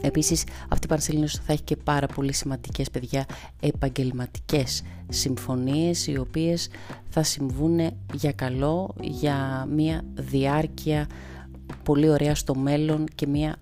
Επίσης 0.00 0.44
αυτή 0.68 0.86
η 0.86 0.88
Πανσέλινος 0.88 1.32
θα 1.32 1.52
έχει 1.52 1.62
και 1.62 1.76
πάρα 1.76 2.06
πολύ 2.06 2.32
σημαντικές 2.32 2.90
παιδιά 2.90 3.26
επαγγελματικές 3.60 4.82
συμφωνίες 5.08 6.06
οι 6.06 6.18
οποίες 6.18 6.68
θα 7.08 7.22
συμβούν 7.22 7.80
για 8.14 8.32
καλό, 8.32 8.94
για 9.00 9.68
μια 9.70 10.02
διάρκεια 10.14 11.06
πολύ 11.82 12.08
ωραία 12.08 12.34
στο 12.34 12.54
μέλλον 12.54 13.06
και 13.14 13.26
μια 13.26 13.56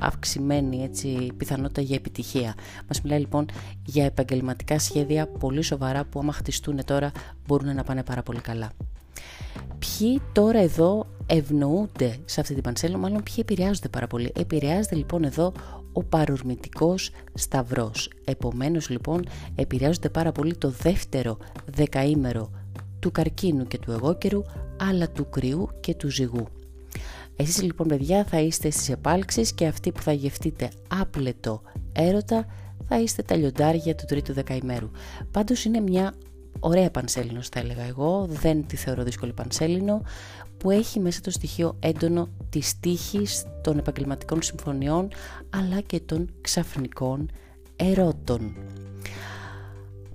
αυξημένη 0.00 0.82
έτσι, 0.82 1.32
πιθανότητα 1.36 1.80
για 1.80 1.96
επιτυχία. 1.96 2.54
Μας 2.88 3.00
μιλάει 3.00 3.20
λοιπόν 3.20 3.46
για 3.84 4.04
επαγγελματικά 4.04 4.78
σχέδια 4.78 5.26
πολύ 5.26 5.62
σοβαρά 5.62 6.04
που 6.04 6.20
άμα 6.20 6.32
χτιστούν 6.32 6.84
τώρα 6.84 7.10
μπορούν 7.46 7.74
να 7.74 7.82
πάνε 7.82 8.02
πάρα 8.02 8.22
πολύ 8.22 8.40
καλά. 8.40 8.70
Ποιοι 9.78 10.20
τώρα 10.32 10.58
εδώ 10.58 11.06
ευνοούνται 11.26 12.18
σε 12.24 12.40
αυτή 12.40 12.54
την 12.54 12.62
πανσέλα, 12.62 12.98
μάλλον 12.98 13.22
ποιοι 13.22 13.34
επηρεάζονται 13.38 13.88
πάρα 13.88 14.06
πολύ. 14.06 14.32
Επηρεάζεται 14.36 14.94
λοιπόν 14.94 15.24
εδώ 15.24 15.52
ο 15.92 16.02
παρορμητικός 16.02 17.10
σταυρός. 17.34 18.10
Επομένως 18.24 18.88
λοιπόν 18.88 19.24
επηρεάζονται 19.54 20.08
πάρα 20.08 20.32
πολύ 20.32 20.56
το 20.56 20.70
δεύτερο 20.70 21.38
δεκαήμερο 21.66 22.50
του 22.98 23.10
καρκίνου 23.10 23.66
και 23.66 23.78
του 23.78 23.90
εγώκερου, 23.90 24.42
αλλά 24.76 25.10
του 25.10 25.28
κρυού 25.30 25.68
και 25.80 25.94
του 25.94 26.10
ζυγού. 26.10 26.46
Εσείς 27.36 27.62
λοιπόν 27.62 27.86
παιδιά 27.86 28.24
θα 28.24 28.40
είστε 28.40 28.70
στις 28.70 28.88
επάλξεις 28.88 29.52
και 29.52 29.66
αυτοί 29.66 29.92
που 29.92 30.02
θα 30.02 30.12
γευτείτε 30.12 30.70
άπλετο 31.00 31.62
έρωτα 31.92 32.46
θα 32.88 33.00
είστε 33.00 33.22
τα 33.22 33.36
λιοντάρια 33.36 33.94
του 33.94 34.04
τρίτου 34.04 34.32
δεκαημέρου. 34.32 34.90
Πάντως 35.30 35.64
είναι 35.64 35.80
μια 35.80 36.14
ωραία 36.60 36.90
πανσέλινος 36.90 37.48
θα 37.48 37.60
έλεγα 37.60 37.82
εγώ, 37.82 38.26
δεν 38.28 38.66
τη 38.66 38.76
θεωρώ 38.76 39.02
δύσκολη 39.02 39.32
πανσέλινο, 39.32 40.02
που 40.56 40.70
έχει 40.70 41.00
μέσα 41.00 41.20
το 41.20 41.30
στοιχείο 41.30 41.76
έντονο 41.80 42.28
της 42.48 42.80
τύχης 42.80 43.44
των 43.62 43.78
επαγγελματικών 43.78 44.42
συμφωνιών 44.42 45.08
αλλά 45.50 45.80
και 45.80 46.00
των 46.00 46.28
ξαφνικών 46.40 47.30
ερώτων. 47.76 48.56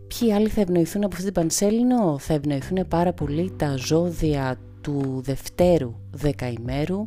Ποιοι 0.07 0.33
άλλοι 0.33 0.49
θα 0.49 0.61
ευνοηθούν 0.61 1.03
από 1.03 1.13
αυτή 1.13 1.25
την 1.25 1.33
πανσέλινο, 1.33 2.17
θα 2.17 2.33
ευνοηθούν 2.33 2.87
πάρα 2.87 3.13
πολύ 3.13 3.53
τα 3.57 3.75
ζώδια 3.75 4.59
του 4.89 5.21
δευτέρου 5.23 5.95
δεκαημέρου 6.11 7.05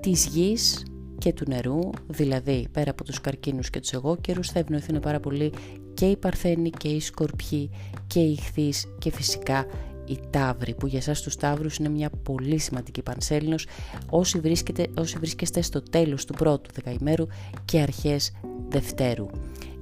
της 0.00 0.26
γης 0.26 0.82
και 1.18 1.32
του 1.32 1.44
νερού, 1.48 1.78
δηλαδή 2.06 2.68
πέρα 2.72 2.90
από 2.90 3.04
τους 3.04 3.20
καρκίνους 3.20 3.70
και 3.70 3.80
τους 3.80 3.92
εγώκερους 3.92 4.50
θα 4.50 4.58
ευνοηθούν 4.58 5.00
πάρα 5.00 5.20
πολύ 5.20 5.52
και 5.94 6.06
οι 6.06 6.16
παρθένοι 6.16 6.70
και 6.70 6.88
οι 6.88 7.00
σκορπιοί 7.00 7.70
και 8.06 8.20
οι 8.20 8.32
ηχθείς 8.32 8.86
και 8.98 9.10
φυσικά 9.10 9.66
οι 10.06 10.18
ταύροι 10.30 10.74
που 10.74 10.86
για 10.86 10.98
εσάς 10.98 11.20
τους 11.22 11.36
ταύρους 11.36 11.76
είναι 11.76 11.88
μια 11.88 12.10
πολύ 12.22 12.58
σημαντική 12.58 13.02
πανσέλινος 13.02 13.66
όσοι, 14.10 14.40
βρίσκετε, 14.40 14.86
όσοι 14.98 15.18
βρίσκεστε 15.18 15.62
στο 15.62 15.82
τέλος 15.82 16.24
του 16.24 16.34
πρώτου 16.34 16.70
δεκαημέρου 16.74 17.26
και 17.64 17.80
αρχές 17.80 18.32
δευτέρου. 18.68 19.26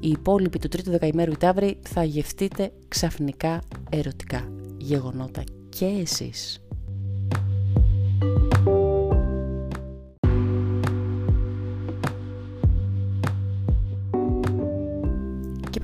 Οι 0.00 0.08
υπόλοιποι 0.08 0.58
του 0.58 0.68
τρίτου 0.68 0.90
δεκαημέρου 0.90 1.32
οι 1.32 1.36
ταύροι 1.36 1.78
θα 1.82 2.04
γευτείτε 2.04 2.72
ξαφνικά 2.88 3.62
ερωτικά 3.90 4.52
γεγονότα 4.78 5.44
και 5.68 5.84
εσείς. 5.84 6.60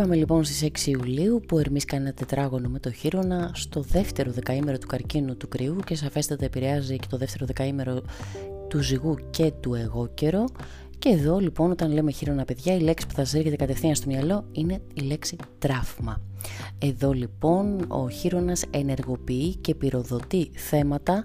Είπαμε 0.06 0.20
λοιπόν 0.20 0.44
στις 0.44 0.70
6 0.84 0.86
Ιουλίου 0.86 1.42
που 1.48 1.58
Ερμής 1.58 1.84
κάνει 1.84 2.02
ένα 2.02 2.12
τετράγωνο 2.12 2.68
με 2.68 2.78
το 2.78 2.92
χείρονα 2.92 3.50
στο 3.54 3.80
δεύτερο 3.80 4.30
δεκαήμερο 4.30 4.78
του 4.78 4.86
καρκίνου 4.86 5.36
του 5.36 5.48
κρυού 5.48 5.76
και 5.86 5.96
σαφέστατα 5.96 6.44
επηρεάζει 6.44 6.96
και 6.96 7.06
το 7.10 7.16
δεύτερο 7.16 7.46
δεκαήμερο 7.46 8.02
του 8.68 8.82
ζυγού 8.82 9.16
και 9.30 9.52
του 9.60 9.74
εγώκερο 9.74 10.44
και 10.98 11.08
εδώ 11.08 11.38
λοιπόν 11.38 11.70
όταν 11.70 11.92
λέμε 11.92 12.10
χείρονα 12.10 12.44
παιδιά 12.44 12.74
η 12.74 12.80
λέξη 12.80 13.06
που 13.06 13.14
θα 13.14 13.24
σας 13.24 13.34
έρχεται 13.34 13.56
κατευθείαν 13.56 13.94
στο 13.94 14.06
μυαλό 14.08 14.44
είναι 14.52 14.80
η 14.94 15.00
λέξη 15.00 15.36
τραύμα. 15.58 16.20
Εδώ 16.78 17.12
λοιπόν 17.12 17.84
ο 17.88 18.08
χείρονας 18.08 18.64
ενεργοποιεί 18.70 19.54
και 19.56 19.74
πυροδοτεί 19.74 20.50
θέματα 20.54 21.24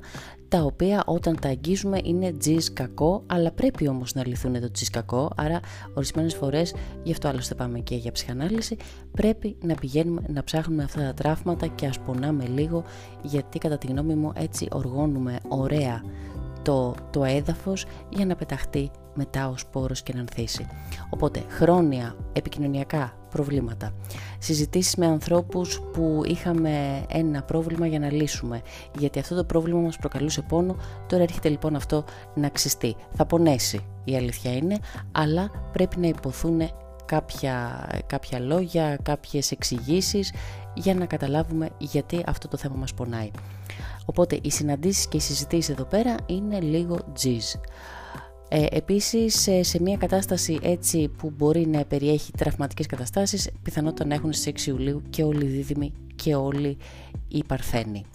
τα 0.52 0.64
οποία 0.64 1.04
όταν 1.06 1.40
τα 1.40 1.50
αγγίζουμε 1.50 2.00
είναι 2.04 2.34
τζις 2.34 2.74
κακό, 2.74 3.24
αλλά 3.28 3.52
πρέπει 3.52 3.88
όμως 3.88 4.14
να 4.14 4.28
λυθούν 4.28 4.62
το 4.62 4.72
τζις 4.72 4.90
κακό, 4.90 5.32
άρα 5.36 5.60
ορισμένες 5.94 6.36
φορές, 6.36 6.74
γι' 7.04 7.12
αυτό 7.12 7.28
άλλωστε 7.28 7.56
πάμε 7.56 7.80
και 7.80 7.96
για 7.96 8.12
ψυχανάλυση, 8.12 8.78
πρέπει 9.12 9.58
να 9.64 9.76
πηγαίνουμε 9.76 10.22
να 10.28 10.44
ψάχνουμε 10.44 10.84
αυτά 10.84 11.02
τα 11.02 11.14
τραύματα 11.14 11.68
και 11.68 11.86
ας 11.86 12.00
πονάμε 12.00 12.46
λίγο, 12.46 12.84
γιατί 13.22 13.58
κατά 13.58 13.78
τη 13.78 13.88
γνώμη 13.88 14.16
μου 14.16 14.32
έτσι 14.36 14.68
οργώνουμε 14.72 15.38
ωραία 15.48 16.04
το, 16.62 16.96
το 17.12 17.24
έδαφος 17.24 17.86
για 18.10 18.26
να 18.26 18.36
πεταχτεί 18.36 18.92
μετά 19.14 19.50
ο 19.50 19.58
σπόρος 19.58 20.02
και 20.02 20.14
να 20.14 20.20
ανθίσει. 20.20 20.68
Οπότε 21.10 21.44
χρόνια 21.50 22.16
επικοινωνιακά 22.34 23.14
προβλήματα, 23.30 23.94
συζητήσεις 24.40 24.96
με 24.96 25.06
ανθρώπους 25.06 25.82
που 25.94 26.22
είχαμε 26.26 27.06
ένα 27.08 27.44
πρόβλημα 27.44 27.88
για 27.88 28.00
να 28.00 28.12
λύσουμε, 28.12 28.62
γιατί 28.98 29.20
αυτό 29.20 29.36
το 29.36 29.44
πρόβλημα 29.44 29.80
μας 29.80 29.98
προκαλούσε 29.98 30.42
πόνο, 30.42 30.76
τώρα 31.08 31.24
έρχεται 31.24 31.50
λοιπόν 31.50 31.76
αυτό 31.76 32.04
να 32.36 32.50
ξυστεί. 32.50 32.96
Θα 33.14 33.26
πονέσει 33.26 33.86
η 34.04 34.16
αλήθεια 34.16 34.56
είναι, 34.56 34.78
αλλά 35.12 35.52
πρέπει 35.72 36.00
να 36.00 36.08
υποθούν 36.08 36.62
κάποια, 37.06 37.88
κάποια 38.08 38.40
λόγια, 38.40 38.98
κάποιες 39.04 39.52
εξηγήσεις 39.52 40.34
για 40.74 40.96
να 40.96 41.06
καταλάβουμε 41.06 41.70
γιατί 41.78 42.24
αυτό 42.26 42.48
το 42.48 42.58
θέμα 42.58 42.76
μας 42.76 42.94
πονάει. 42.94 43.32
Οπότε 44.06 44.40
οι 44.42 44.52
συναντήσεις 44.52 45.08
και 45.08 45.18
οι 45.18 45.20
συζητήσεις 45.20 45.70
εδώ 45.70 45.84
πέρα 45.84 46.16
είναι 46.26 46.60
λίγο 46.60 47.00
τζιζ. 47.14 47.46
Ε, 48.54 48.66
επίσης 48.72 49.50
σε 49.62 49.82
μια 49.82 49.98
κατάσταση 49.98 50.60
έτσι 50.62 51.08
που 51.18 51.34
μπορεί 51.38 51.68
να 51.68 51.86
περιέχει 51.86 52.32
τραυματικές 52.32 52.86
καταστάσεις 52.86 53.50
πιθανότητα 53.64 54.06
να 54.06 54.14
έχουν 54.14 54.34
στις 54.34 54.66
6 54.66 54.68
Ιουλίου 54.68 55.02
και 55.10 55.24
όλοι 55.24 55.46
οι 55.46 55.48
δίδυμοι 55.48 55.94
και 56.16 56.36
όλοι 56.36 56.78
οι 57.28 57.44
παρθένοι. 57.44 58.06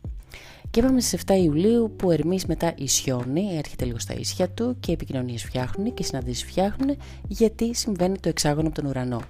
Και 0.71 0.81
είπαμε 0.81 1.01
στις 1.01 1.23
7 1.27 1.33
Ιουλίου 1.43 1.95
που 1.97 2.11
Ερμής 2.11 2.47
μετά 2.47 2.75
ισιώνει, 2.77 3.57
έρχεται 3.57 3.85
λίγο 3.85 3.99
στα 3.99 4.15
ίσια 4.15 4.49
του 4.49 4.77
και 4.81 4.93
επικοινωνίες 4.93 5.43
φτιάχνουν 5.43 5.95
και 5.95 6.03
συναντήσεις 6.03 6.45
φτιάχνουν 6.45 6.97
γιατί 7.29 7.75
συμβαίνει 7.75 8.19
το 8.19 8.29
εξάγωνο 8.29 8.67
από 8.67 8.81
τον 8.81 8.91
ουρανό. 8.91 9.23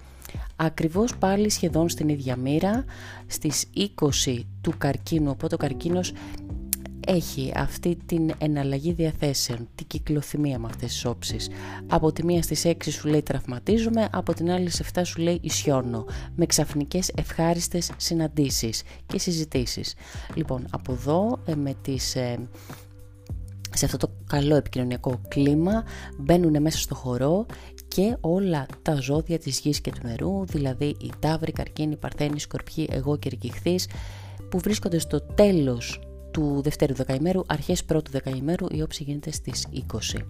Ακριβώς 0.57 1.17
πάλι 1.17 1.51
σχεδόν 1.51 1.89
στην 1.89 2.09
ίδια 2.09 2.37
μοίρα, 2.37 2.85
στις 3.27 3.67
20 4.27 4.41
του 4.61 4.73
καρκίνου, 4.79 5.31
οπότε 5.31 5.55
ο 5.55 5.59
καρκίνος 5.59 6.13
έχει 7.07 7.53
αυτή 7.57 7.99
την 8.07 8.31
εναλλαγή 8.39 8.93
διαθέσεων, 8.93 9.69
την 9.75 9.87
κυκλοθυμία 9.87 10.59
με 10.59 10.67
αυτές 10.67 10.93
τις 10.93 11.05
όψεις. 11.05 11.49
Από 11.87 12.13
τη 12.13 12.25
μία 12.25 12.43
στις 12.43 12.63
6 12.67 12.75
σου 12.89 13.09
λέει 13.09 13.23
τραυματίζομαι, 13.23 14.09
από 14.13 14.35
την 14.35 14.51
άλλη 14.51 14.71
στις 14.71 14.91
7 14.95 15.01
σου 15.05 15.21
λέει 15.21 15.39
ισιώνω, 15.43 16.05
με 16.35 16.47
ξαφνικές 16.47 17.11
ευχάριστες 17.17 17.91
συναντήσεις 17.97 18.83
και 19.07 19.19
συζητήσεις. 19.19 19.95
Λοιπόν, 20.35 20.67
από 20.71 20.93
εδώ 20.93 21.39
ε, 21.45 21.55
με 21.55 21.75
τις... 21.83 22.17
Ε, 22.17 22.49
σε 23.75 23.85
αυτό 23.85 23.97
το 23.97 24.11
καλό 24.27 24.57
επικοινωνιακό 24.57 25.21
κλίμα 25.29 25.85
μπαίνουν 26.19 26.63
μέσα 26.63 26.79
στο 26.79 26.95
χορό 26.95 27.47
και 27.89 28.17
όλα 28.21 28.67
τα 28.83 28.95
ζώδια 28.95 29.39
της 29.39 29.59
γης 29.59 29.81
και 29.81 29.91
του 29.91 30.01
νερού, 30.03 30.47
δηλαδή 30.47 30.85
οι 30.85 31.11
τάβροι, 31.19 31.53
καρκίνοι, 31.53 31.97
παρθένοι, 31.97 32.41
σκορπιοί, 32.41 32.89
εγώ 32.91 33.17
και 33.17 33.31
που 34.49 34.59
βρίσκονται 34.59 34.99
στο 34.99 35.21
τέλος 35.21 36.06
του 36.37 36.61
δευτέρου 36.63 36.95
δεκαημέρου, 36.95 37.41
αρχές 37.47 37.85
πρώτου 37.85 38.11
δεκαημέρου, 38.11 38.67
η 38.71 38.83
όψη 38.83 39.03
γίνεται 39.03 39.31
στις 39.31 39.67
20. 39.73 40.21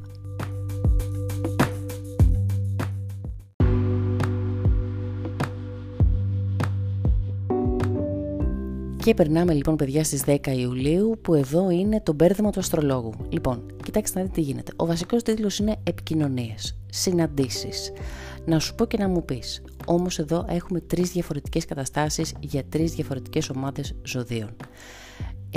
Και 8.97 9.15
περνάμε 9.15 9.53
λοιπόν 9.53 9.77
παιδιά 9.77 10.05
στις 10.05 10.23
10 10.27 10.37
Ιουλίου 10.47 11.19
που 11.23 11.35
εδώ 11.35 11.71
είναι 11.71 12.01
το 12.01 12.13
μπέρδεμα 12.13 12.51
του 12.51 12.61
αστρολόγου. 12.61 13.13
Λοιπόν, 13.29 13.63
κοιτάξτε 13.85 14.19
να 14.19 14.25
δείτε 14.25 14.41
τι 14.41 14.47
γίνεται. 14.47 14.73
Ο 14.77 14.87
βασικός 14.87 15.23
τίτλος 15.23 15.59
είναι 15.59 15.77
επικοινωνίες, 15.83 16.77
συναντήσεις. 16.91 17.93
Να 18.45 18.59
σου 18.59 18.75
πω 18.75 18.87
και 18.87 18.97
να 18.99 19.09
μου 19.09 19.25
πεις. 19.25 19.63
Όμως 19.87 20.19
εδώ 20.19 20.47
έχουμε 20.49 20.81
τρεις 20.81 21.11
διαφορετικές 21.11 21.65
καταστάσεις 21.65 22.35
για 22.41 22.65
τρεις 22.65 22.95
διαφορετικές 22.95 23.51
ομάδες 23.51 23.95
ζωδίων. 24.03 24.57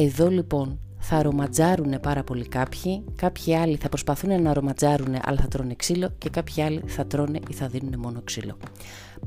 Εδώ 0.01 0.29
λοιπόν 0.29 0.79
θα 0.99 1.15
αρωματζάρουν 1.15 1.99
πάρα 1.99 2.23
πολύ 2.23 2.47
κάποιοι, 2.47 3.03
κάποιοι 3.15 3.55
άλλοι 3.55 3.75
θα 3.75 3.89
προσπαθούν 3.89 4.41
να 4.41 4.49
αρωματζάρουν 4.49 5.15
αλλά 5.21 5.37
θα 5.37 5.47
τρώνε 5.47 5.73
ξύλο 5.75 6.09
και 6.17 6.29
κάποιοι 6.29 6.63
άλλοι 6.63 6.83
θα 6.85 7.05
τρώνε 7.05 7.39
ή 7.49 7.53
θα 7.53 7.67
δίνουν 7.67 7.99
μόνο 7.99 8.21
ξύλο. 8.23 8.57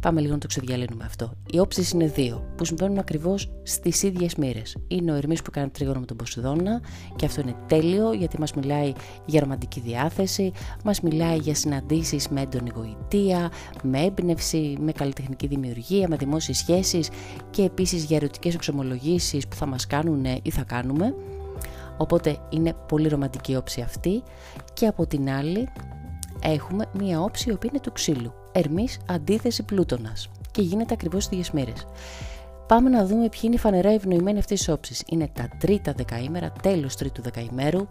Πάμε 0.01 0.21
λίγο 0.21 0.33
να 0.33 0.39
το 0.39 0.47
ξεδιαλύνουμε 0.47 1.05
αυτό. 1.05 1.33
Οι 1.53 1.59
όψεις 1.59 1.91
είναι 1.91 2.07
δύο, 2.07 2.45
που 2.57 2.65
συμβαίνουν 2.65 2.99
ακριβώς 2.99 3.51
στις 3.63 4.03
ίδιες 4.03 4.35
μοίρε. 4.35 4.63
Είναι 4.89 5.13
ο 5.13 5.15
Ερμής 5.15 5.43
που 5.43 5.51
κάνει 5.51 5.69
τρίγωνο 5.69 6.01
με 6.01 6.07
τον 6.07 6.17
Ποσειδώνα, 6.17 6.81
και 7.17 7.27
αυτό 7.27 7.41
είναι 7.41 7.55
τέλειο 7.67 8.13
γιατί 8.13 8.41
μας 8.41 8.53
μιλάει 8.53 8.93
για 9.27 9.41
ρομαντική 9.41 9.81
διάθεση, 9.81 10.53
μας 10.85 11.01
μιλάει 11.01 11.37
για 11.37 11.55
συναντήσεις 11.55 12.29
με 12.29 12.41
έντονη 12.41 12.71
γοητεία, 12.75 13.51
με 13.83 14.01
έμπνευση, 14.01 14.77
με 14.81 14.93
καλλιτεχνική 14.93 15.47
δημιουργία, 15.47 16.09
με 16.09 16.17
δημόσιες 16.17 16.57
σχέσεις 16.57 17.09
και 17.51 17.63
επίσης 17.63 18.05
για 18.05 18.17
ερωτικές 18.17 18.55
εξομολογήσει 18.55 19.39
που 19.49 19.57
θα 19.57 19.67
μας 19.67 19.87
κάνουν 19.87 20.25
ή 20.43 20.51
θα 20.51 20.63
κάνουμε. 20.63 21.15
Οπότε 21.97 22.37
είναι 22.51 22.75
πολύ 22.89 23.09
ρομαντική 23.09 23.57
όψη 23.57 23.81
αυτή 23.81 24.23
και 24.73 24.87
από 24.87 25.07
την 25.07 25.31
άλλη 25.31 25.69
έχουμε 26.43 26.87
μία 26.99 27.21
όψη 27.21 27.49
η 27.49 27.53
οποία 27.53 27.71
είναι 27.73 27.83
του 27.83 27.93
ξύλου. 27.93 28.33
Ερμής 28.53 28.99
αντίθεση 29.09 29.63
πλούτονας 29.63 30.31
και 30.51 30.63
γίνεται 30.63 30.95
ακριβώς 30.95 31.25
στις 31.25 31.51
μέρες. 31.51 31.87
Πάμε 32.67 32.89
να 32.89 33.07
δούμε 33.07 33.29
ποιοι 33.29 33.41
είναι 33.43 33.55
οι 33.55 33.59
φανερά 33.59 33.91
ευνοημένοι 33.91 34.39
αυτές 34.39 34.59
τις 34.59 34.69
όψεις. 34.69 35.03
Είναι 35.07 35.31
τα 35.33 35.49
τρίτα 35.59 35.93
δεκαήμερα, 35.97 36.53
τέλος 36.63 36.97
τρίτου 36.97 37.23
δεκαημέρου, 37.23 37.87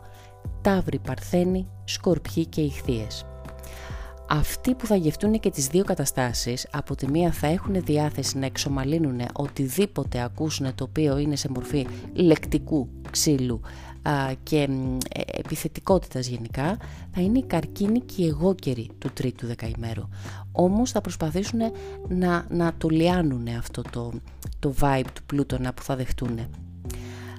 ταύροι, 0.61 0.99
παρθένοι, 0.99 1.67
σκορπιοί 1.83 2.45
και 2.45 2.61
ηχθείες. 2.61 3.25
Αυτοί 4.29 4.75
που 4.75 4.85
θα 4.85 4.95
γευτούν 4.95 5.39
και 5.39 5.49
τις 5.49 5.67
δύο 5.67 5.83
καταστάσεις, 5.83 6.67
από 6.71 6.95
τη 6.95 7.09
μία 7.09 7.31
θα 7.31 7.47
έχουν 7.47 7.83
διάθεση 7.83 8.37
να 8.37 8.45
εξομαλύνουν 8.45 9.21
οτιδήποτε 9.33 10.21
ακούσουν 10.21 10.75
το 10.75 10.83
οποίο 10.83 11.17
είναι 11.17 11.35
σε 11.35 11.49
μορφή 11.49 11.87
λεκτικού 12.13 12.87
ξύλου 13.11 13.61
και 14.43 14.69
ε, 15.09 15.21
επιθετικότητας 15.33 16.27
γενικά, 16.27 16.77
θα 17.11 17.21
είναι 17.21 17.37
η 17.37 17.43
καρκίνη 17.43 17.99
και 17.99 18.23
η 18.23 18.27
εγώκερη 18.27 18.89
του 18.97 19.09
τρίτου 19.13 19.47
δεκαημέρου. 19.47 20.07
Όμως 20.51 20.91
θα 20.91 21.01
προσπαθήσουν 21.01 21.59
να, 22.07 22.45
να 22.49 22.73
το 22.77 22.89
λιάνουν 22.89 23.47
αυτό 23.47 23.81
το, 23.91 24.11
το 24.59 24.73
vibe 24.79 25.05
του 25.13 25.23
πλούτονα 25.25 25.73
που 25.73 25.83
θα 25.83 25.95
δεχτούν. 25.95 26.39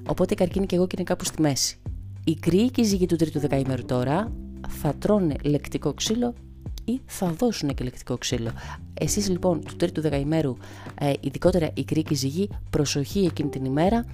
Οπότε 0.06 0.32
η 0.32 0.36
καρκίνη 0.36 0.66
και 0.66 0.76
εγώκερη 0.76 1.02
είναι 1.02 1.10
κάπου 1.10 1.24
στη 1.24 1.40
μέση. 1.40 1.76
Οι 2.24 2.34
κρύοι 2.34 2.70
και 2.70 2.80
οι 2.80 2.84
ζυγοί 2.84 3.06
του 3.06 3.16
τρίτου 3.16 3.38
δεκαημέρου 3.38 3.84
τώρα 3.84 4.32
θα 4.68 4.94
τρώνε 4.98 5.34
λεκτικό 5.42 5.94
ξύλο 5.94 6.34
ή 6.84 7.00
θα 7.06 7.30
δώσουν 7.30 7.74
και 7.74 7.84
λεκτικό 7.84 8.18
ξύλο. 8.18 8.50
Εσείς 8.94 9.28
λοιπόν 9.28 9.64
του 9.64 9.76
τρίτου 9.76 10.00
δεκαημέρου, 10.00 10.56
ε, 11.00 11.12
ειδικότερα 11.20 11.70
οι 11.74 11.84
κρύοι 11.84 12.02
και 12.02 12.12
οι 12.14 12.16
ζυγοί, 12.16 12.48
προσοχή 12.70 13.18
εκείνη 13.18 13.48
την 13.48 13.64
ημέρα, 13.64 14.04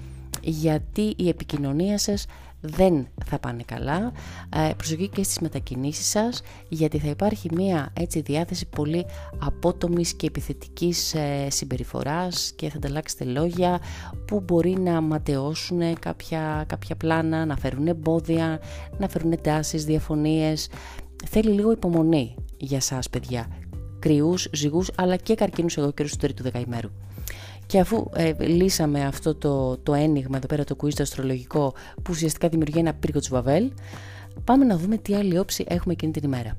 γιατί 0.41 1.13
η 1.17 1.29
επικοινωνία 1.29 1.97
σας 1.97 2.25
δεν 2.61 3.07
θα 3.25 3.39
πάνε 3.39 3.63
καλά. 3.65 4.11
Ε, 4.55 4.73
προσοχή 4.77 5.07
και 5.07 5.23
στις 5.23 5.39
μετακινήσεις 5.39 6.09
σας, 6.09 6.41
γιατί 6.69 6.97
θα 6.97 7.07
υπάρχει 7.07 7.49
μία 7.53 7.91
έτσι 7.93 8.21
διάθεση 8.21 8.65
πολύ 8.65 9.05
απότομης 9.39 10.13
και 10.13 10.27
επιθετικής 10.27 11.13
ε, 11.13 11.47
συμπεριφοράς 11.49 12.53
και 12.55 12.69
θα 12.69 12.77
ανταλλάξετε 12.77 13.23
λόγια 13.23 13.79
που 14.27 14.39
μπορεί 14.39 14.79
να 14.79 15.01
ματαιώσουν 15.01 15.99
κάποια, 15.99 16.63
κάποια 16.67 16.95
πλάνα, 16.95 17.45
να 17.45 17.57
φέρουν 17.57 17.87
εμπόδια, 17.87 18.59
να 18.97 19.07
φέρουν 19.07 19.31
εντάσεις, 19.31 19.85
διαφωνίες. 19.85 20.69
Θέλει 21.25 21.49
λίγο 21.49 21.71
υπομονή 21.71 22.35
για 22.57 22.81
σας 22.81 23.09
παιδιά, 23.09 23.47
κρυούς, 23.99 24.47
ζυγούς 24.53 24.91
αλλά 24.95 25.15
και 25.15 25.35
καρκίνους 25.35 25.77
εγώ 25.77 25.93
του 25.93 26.17
τρίτου 26.19 26.43
δεκαημέρου. 26.43 26.89
Και 27.69 27.79
αφού 27.79 28.09
ε, 28.13 28.33
λύσαμε 28.39 29.05
αυτό 29.05 29.35
το, 29.35 29.77
το 29.77 29.93
ένιγμα 29.93 30.37
εδώ 30.37 30.47
πέρα 30.47 30.63
το 30.63 30.75
quiz 30.81 30.93
το 30.93 31.03
αστρολογικό 31.03 31.73
που 31.95 32.09
ουσιαστικά 32.09 32.47
δημιουργεί 32.49 32.79
ένα 32.79 32.93
πύργο 32.93 33.19
του 33.19 33.27
Βαβέλ, 33.29 33.71
πάμε 34.43 34.65
να 34.65 34.77
δούμε 34.77 34.97
τι 34.97 35.15
άλλη 35.15 35.37
όψη 35.39 35.65
έχουμε 35.67 35.93
εκείνη 35.93 36.11
την 36.11 36.23
ημέρα. 36.23 36.57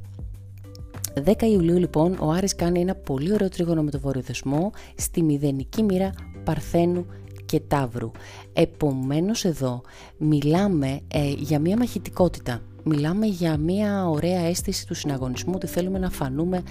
10 1.25 1.43
Ιουλίου 1.43 1.79
λοιπόν 1.79 2.17
ο 2.21 2.31
Άρης 2.31 2.55
κάνει 2.55 2.81
ένα 2.81 2.95
πολύ 2.95 3.33
ωραίο 3.33 3.49
τρίγωνο 3.49 3.83
με 3.83 3.91
το 3.91 4.01
βόρειο 4.01 4.23
δεσμό 4.23 4.71
στη 4.97 5.23
μηδενική 5.23 5.83
μοίρα 5.83 6.13
Παρθένου 6.45 7.07
και 7.47 7.61
Ταύρου. 7.61 8.11
Επομένως 8.53 9.45
εδώ 9.45 9.83
μιλάμε 10.17 11.01
ε, 11.09 11.29
για 11.29 11.59
μια 11.59 11.77
μαχητικότητα 11.77 12.63
μιλάμε 12.85 13.27
για 13.27 13.57
μια 13.57 14.09
ωραία 14.09 14.41
αίσθηση 14.41 14.87
του 14.87 14.95
συναγωνισμού 14.95 15.53
ότι 15.55 15.67
θέλουμε 15.67 15.99
να 15.99 16.11
φανούμε 16.11 16.63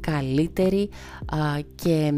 καλύτεροι 0.00 0.90
και 1.74 2.12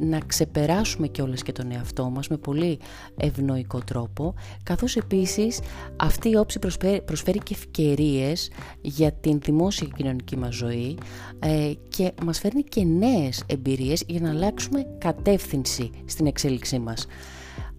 να 0.00 0.18
ξεπεράσουμε 0.26 1.06
κιόλας 1.06 1.42
και 1.42 1.52
τον 1.52 1.72
εαυτό 1.72 2.10
μας 2.10 2.28
με 2.28 2.36
πολύ 2.36 2.78
ευνοϊκό 3.16 3.78
τρόπο 3.78 4.34
καθώς 4.62 4.96
επίσης 4.96 5.60
αυτή 5.96 6.30
η 6.30 6.36
όψη 6.36 6.58
προσφέρει, 7.04 7.38
και 7.42 7.54
ευκαιρίες 7.54 8.50
για 8.80 9.12
την 9.12 9.38
δημόσια 9.40 9.86
και 9.86 9.92
κοινωνική 9.96 10.36
μας 10.36 10.54
ζωή 10.54 10.98
ε, 11.38 11.72
και 11.88 12.12
μας 12.24 12.38
φέρνει 12.38 12.62
και 12.62 12.84
νέες 12.84 13.44
εμπειρίες 13.46 14.04
για 14.06 14.20
να 14.20 14.30
αλλάξουμε 14.30 14.86
κατεύθυνση 14.98 15.90
στην 16.04 16.26
εξέλιξή 16.26 16.78
μας. 16.78 17.06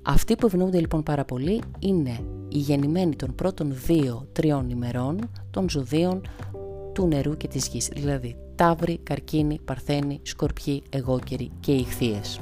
Αυτοί 0.08 0.36
που 0.36 0.46
ευνοούνται 0.46 0.80
λοιπόν 0.80 1.04
πάρα 1.04 1.26
πολύ 1.26 1.62
είναι 1.80 2.20
οι 2.56 2.60
γεννημένοι 2.60 3.16
των 3.16 3.36
πρώτων 3.36 3.74
δύο-τριών 3.86 4.70
ημερών 4.70 5.32
των 5.52 5.70
ζωδίων 5.70 6.22
του 6.94 7.08
νερού 7.08 7.38
και 7.38 7.48
της 7.48 7.68
γης, 7.68 7.90
δηλαδή 7.94 8.36
ταύροι, 8.56 8.98
καρκίνοι, 9.04 9.60
παρθένοι, 9.66 10.20
σκορπιοί, 10.24 10.84
εγώκεροι 10.90 11.52
και 11.60 11.72
ηχθείες. 11.72 12.40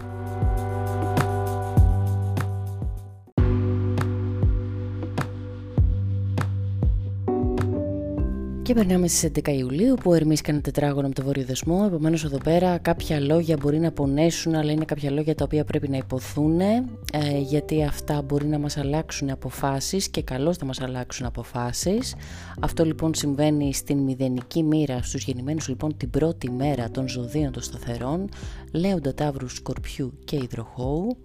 Και 8.63 8.73
περνάμε 8.73 9.08
στις 9.08 9.32
11 9.43 9.47
Ιουλίου 9.47 9.95
που 10.04 10.12
ο 10.12 10.13
Ερμής 10.13 10.41
κάνει 10.41 10.62
τετράγωνο 10.62 11.08
με 11.08 11.13
το 11.13 11.23
βόρειο 11.23 11.45
δεσμό. 11.45 11.84
Επομένως, 11.88 12.23
εδώ 12.23 12.38
πέρα 12.38 12.78
κάποια 12.78 13.19
λόγια 13.19 13.58
μπορεί 13.62 13.80
να 13.80 13.91
πονέσουν, 13.91 14.56
αλλά 14.56 14.71
είναι 14.71 14.86
κάποια 14.86 15.12
λόγια 15.12 15.36
τα 15.36 15.43
οποία 15.43 15.63
πρέπει 15.63 15.89
να 15.89 15.97
υποθούν, 15.97 16.60
ε, 16.60 16.84
γιατί 17.41 17.84
αυτά 17.84 18.21
μπορεί 18.21 18.45
να 18.45 18.60
μας 18.60 18.78
αλλάξουν 18.78 19.30
αποφάσεις 19.30 20.10
και 20.10 20.21
καλώς 20.21 20.58
θα 20.58 20.65
μας 20.65 20.82
αλλάξουν 20.82 21.26
αποφάσεις. 21.26 22.15
Αυτό 22.60 22.86
λοιπόν 22.86 23.13
συμβαίνει 23.13 23.73
στην 23.73 23.97
μηδενική 23.97 24.63
μοίρα 24.63 25.02
στους 25.02 25.23
γεννημένους 25.23 25.67
λοιπόν 25.67 25.97
την 25.97 26.10
πρώτη 26.10 26.52
μέρα 26.52 26.91
των 26.91 27.08
ζωδίων 27.10 27.52
των 27.52 27.62
σταθερών, 27.62 28.30
Λέοντα 28.71 29.13
Ταύρου 29.13 29.49
Σκορπιού 29.49 30.13
και 30.23 30.36
Ιδροχώου. 30.36 31.17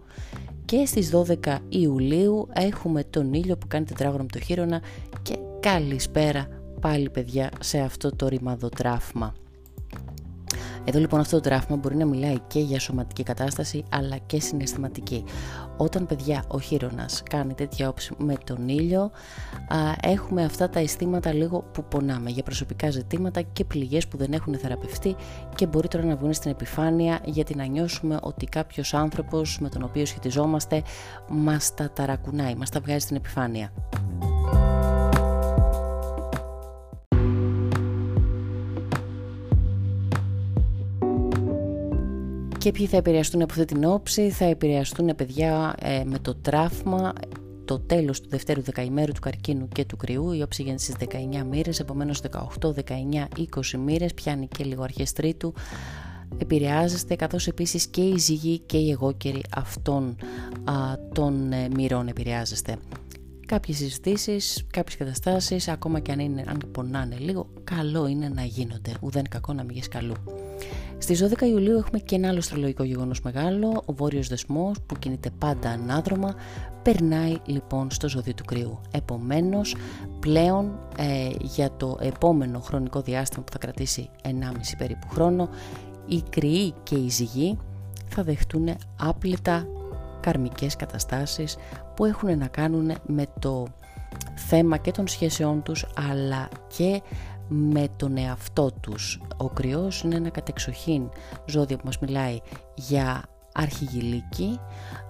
Και 0.64 0.84
στις 0.86 1.10
12 1.44 1.56
Ιουλίου 1.68 2.48
έχουμε 2.52 3.04
τον 3.04 3.32
ήλιο 3.32 3.56
που 3.56 3.66
κάνει 3.66 3.84
τετράγωνο 3.84 4.22
με 4.22 4.28
το 4.32 4.38
χείρονα 4.38 4.82
και 5.22 5.38
καλησπέρα 5.60 6.57
πάλι 6.78 7.10
παιδιά 7.10 7.50
σε 7.60 7.78
αυτό 7.78 8.16
το 8.16 8.28
ρημαδοτράφημα. 8.28 9.34
Εδώ 10.88 10.98
λοιπόν 10.98 11.20
αυτό 11.20 11.36
το 11.36 11.42
τράφημα 11.42 11.76
μπορεί 11.76 11.96
να 11.96 12.06
μιλάει 12.06 12.38
και 12.46 12.60
για 12.60 12.80
σωματική 12.80 13.22
κατάσταση 13.22 13.84
αλλά 13.88 14.16
και 14.16 14.40
συναισθηματική. 14.40 15.24
Όταν 15.76 16.06
παιδιά 16.06 16.44
ο 16.48 16.60
χείρονας 16.60 17.22
κάνει 17.30 17.54
τέτοια 17.54 17.88
όψη 17.88 18.14
με 18.18 18.34
τον 18.44 18.68
ήλιο 18.68 19.10
α, 19.68 19.76
έχουμε 20.02 20.44
αυτά 20.44 20.68
τα 20.68 20.80
αισθήματα 20.80 21.32
λίγο 21.32 21.64
που 21.72 21.84
πονάμε 21.84 22.30
για 22.30 22.42
προσωπικά 22.42 22.90
ζητήματα 22.90 23.40
και 23.40 23.64
πληγές 23.64 24.08
που 24.08 24.16
δεν 24.16 24.32
έχουν 24.32 24.58
θεραπευτεί 24.58 25.16
και 25.54 25.66
μπορεί 25.66 25.88
τώρα 25.88 26.04
να 26.04 26.16
βγουν 26.16 26.32
στην 26.32 26.50
επιφάνεια 26.50 27.20
γιατί 27.24 27.54
να 27.56 27.64
νιώσουμε 27.64 28.18
ότι 28.22 28.46
κάποιος 28.46 28.94
άνθρωπος 28.94 29.58
με 29.60 29.68
τον 29.68 29.82
οποίο 29.82 30.06
σχετιζόμαστε 30.06 30.82
μας 31.28 31.74
τα 31.74 31.90
ταρακουνάει, 31.90 32.54
μας 32.54 32.70
τα 32.70 32.80
βγάζει 32.80 32.98
στην 32.98 33.16
επιφάνεια. 33.16 33.72
Και 42.58 42.72
ποιοι 42.72 42.86
θα 42.86 42.96
επηρεαστούν 42.96 43.42
από 43.42 43.52
αυτή 43.52 43.64
την 43.64 43.84
όψη, 43.84 44.30
θα 44.30 44.44
επηρεαστούν 44.44 45.14
παιδιά 45.16 45.74
ε, 45.80 46.02
με 46.04 46.18
το 46.18 46.34
τράφμα, 46.34 47.12
το 47.64 47.78
τέλος 47.80 48.20
του 48.20 48.28
δευτέρου 48.28 48.62
δεκαημέρου 48.62 49.12
του 49.12 49.20
καρκίνου 49.20 49.68
και 49.68 49.84
του 49.84 49.96
κρυού, 49.96 50.32
η 50.32 50.42
όψη 50.42 50.62
γίνεται 50.62 50.82
στις 50.82 50.94
19 51.40 51.44
μοίρες, 51.50 51.80
επομένως 51.80 52.22
18, 52.60 52.68
19, 52.68 52.74
20 53.36 53.78
μοίρες, 53.78 54.14
πιάνει 54.14 54.48
και 54.48 54.64
λίγο 54.64 54.82
αρχές 54.82 55.12
τρίτου, 55.12 55.54
επηρεάζεστε 56.38 57.14
καθώς 57.16 57.46
επίσης 57.46 57.86
και 57.86 58.00
οι 58.00 58.18
ζυγοί 58.18 58.58
και 58.58 58.76
οι 58.76 58.90
εγώκεροι 58.90 59.42
αυτών 59.56 60.16
α, 60.64 60.74
των 61.12 61.52
ε, 61.52 61.68
μοίρων 61.74 62.08
επηρεάζεστε. 62.08 62.76
Κάποιες 63.48 63.76
συζητήσεις, 63.76 64.64
κάποιες 64.70 64.96
καταστάσεις, 64.96 65.68
ακόμα 65.68 66.00
και 66.00 66.12
αν, 66.12 66.18
είναι, 66.18 66.44
αν 66.46 66.58
πονάνε 66.72 67.16
λίγο, 67.18 67.46
καλό 67.64 68.06
είναι 68.06 68.28
να 68.28 68.42
γίνονται, 68.42 68.92
ουδέν 69.00 69.28
κακό 69.28 69.52
να 69.52 69.64
μην 69.64 69.80
καλού. 69.90 70.14
Στις 70.98 71.24
12 71.24 71.42
Ιουλίου 71.42 71.76
έχουμε 71.76 71.98
και 71.98 72.14
ένα 72.14 72.28
άλλο 72.28 72.38
αστρολογικό 72.38 72.82
γεγονός 72.82 73.20
μεγάλο. 73.20 73.82
Ο 73.86 73.92
βόρειος 73.92 74.28
δεσμός 74.28 74.76
που 74.86 74.94
κινείται 74.98 75.30
πάντα 75.38 75.70
ανάδρομα 75.70 76.34
περνάει 76.82 77.36
λοιπόν 77.44 77.90
στο 77.90 78.08
ζώδιο 78.08 78.34
του 78.34 78.44
κρυού. 78.44 78.80
Επομένως, 78.90 79.76
πλέον 80.20 80.78
ε, 80.98 81.28
για 81.40 81.70
το 81.76 81.98
επόμενο 82.00 82.60
χρονικό 82.60 83.00
διάστημα 83.00 83.44
που 83.44 83.52
θα 83.52 83.58
κρατήσει 83.58 84.10
1,5 84.22 84.28
περίπου 84.78 85.08
χρόνο, 85.08 85.48
οι 86.06 86.22
κρυοί 86.30 86.74
και 86.82 86.94
οι 86.94 87.08
ζυγοί 87.08 87.58
θα 88.08 88.22
δεχτούν 88.22 88.68
άπλητα 88.96 89.66
καρμικές 90.20 90.76
καταστάσεις 90.76 91.56
που 91.98 92.04
έχουν 92.04 92.38
να 92.38 92.46
κάνουν 92.46 92.92
με 93.06 93.26
το 93.38 93.66
θέμα 94.34 94.76
και 94.76 94.90
των 94.90 95.08
σχέσεών 95.08 95.62
τους 95.62 95.86
αλλά 96.10 96.48
και 96.76 97.02
με 97.48 97.88
τον 97.96 98.16
εαυτό 98.16 98.70
τους. 98.80 99.20
Ο 99.36 99.48
κρυός 99.48 100.02
είναι 100.02 100.14
ένα 100.14 100.28
κατεξοχήν 100.28 101.10
ζώδιο 101.46 101.76
που 101.76 101.82
μας 101.84 101.98
μιλάει 101.98 102.38
για 102.74 103.22
αρχιγυλίκη, 103.52 104.60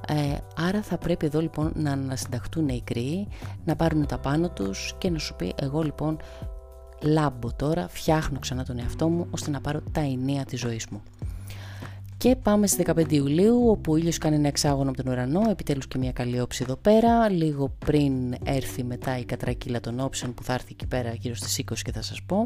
ε, 0.09 0.37
άρα 0.57 0.83
θα 0.83 0.99
πρέπει 0.99 1.27
εδώ 1.27 1.41
λοιπόν 1.41 1.73
να 1.75 1.93
ανασυνταχτούν 1.93 2.69
οι 2.69 2.83
κρύοι, 2.85 3.29
να 3.65 3.77
πάρουν 3.77 4.07
τα 4.07 4.19
πάνω 4.19 4.51
τους 4.51 4.95
και 4.99 5.11
να 5.11 5.19
σου 5.19 5.37
πει 5.37 5.55
εγώ 5.61 5.83
λοιπόν 5.83 6.17
λάμπω 7.03 7.53
τώρα, 7.57 7.89
φτιάχνω 7.89 8.39
ξανά 8.39 8.65
τον 8.65 8.79
εαυτό 8.79 9.09
μου 9.09 9.27
ώστε 9.31 9.51
να 9.51 9.61
πάρω 9.61 9.81
τα 9.93 10.01
ενία 10.01 10.45
της 10.45 10.61
ζωής 10.61 10.87
μου. 10.87 11.03
Και 12.19 12.37
πάμε 12.37 12.67
στις 12.67 12.85
15 12.87 13.13
Ιουλίου 13.13 13.69
όπου 13.69 13.93
ο 13.93 13.97
ήλιος 13.97 14.19
κάνει 14.19 14.37
ένα 14.37 14.49
εξάγωνο 14.49 14.91
από 14.91 15.03
τον 15.03 15.13
ουρανό, 15.13 15.51
επιτέλους 15.51 15.89
και 15.89 15.99
μια 15.99 16.13
καλή 16.13 16.41
όψη 16.41 16.63
εδώ 16.63 16.77
πέρα, 16.77 17.29
λίγο 17.29 17.73
πριν 17.79 18.35
έρθει 18.45 18.85
μετά 18.85 19.19
η 19.19 19.25
κατρακύλα 19.25 19.81
των 19.81 20.01
όψεων 20.01 20.35
που 20.35 20.43
θα 20.43 20.53
έρθει 20.53 20.69
εκεί 20.71 20.87
πέρα 20.87 21.13
γύρω 21.13 21.35
στις 21.35 21.59
20 21.59 21.75
και 21.83 21.93
θα 21.93 22.03
σας 22.03 22.23
πω. 22.23 22.43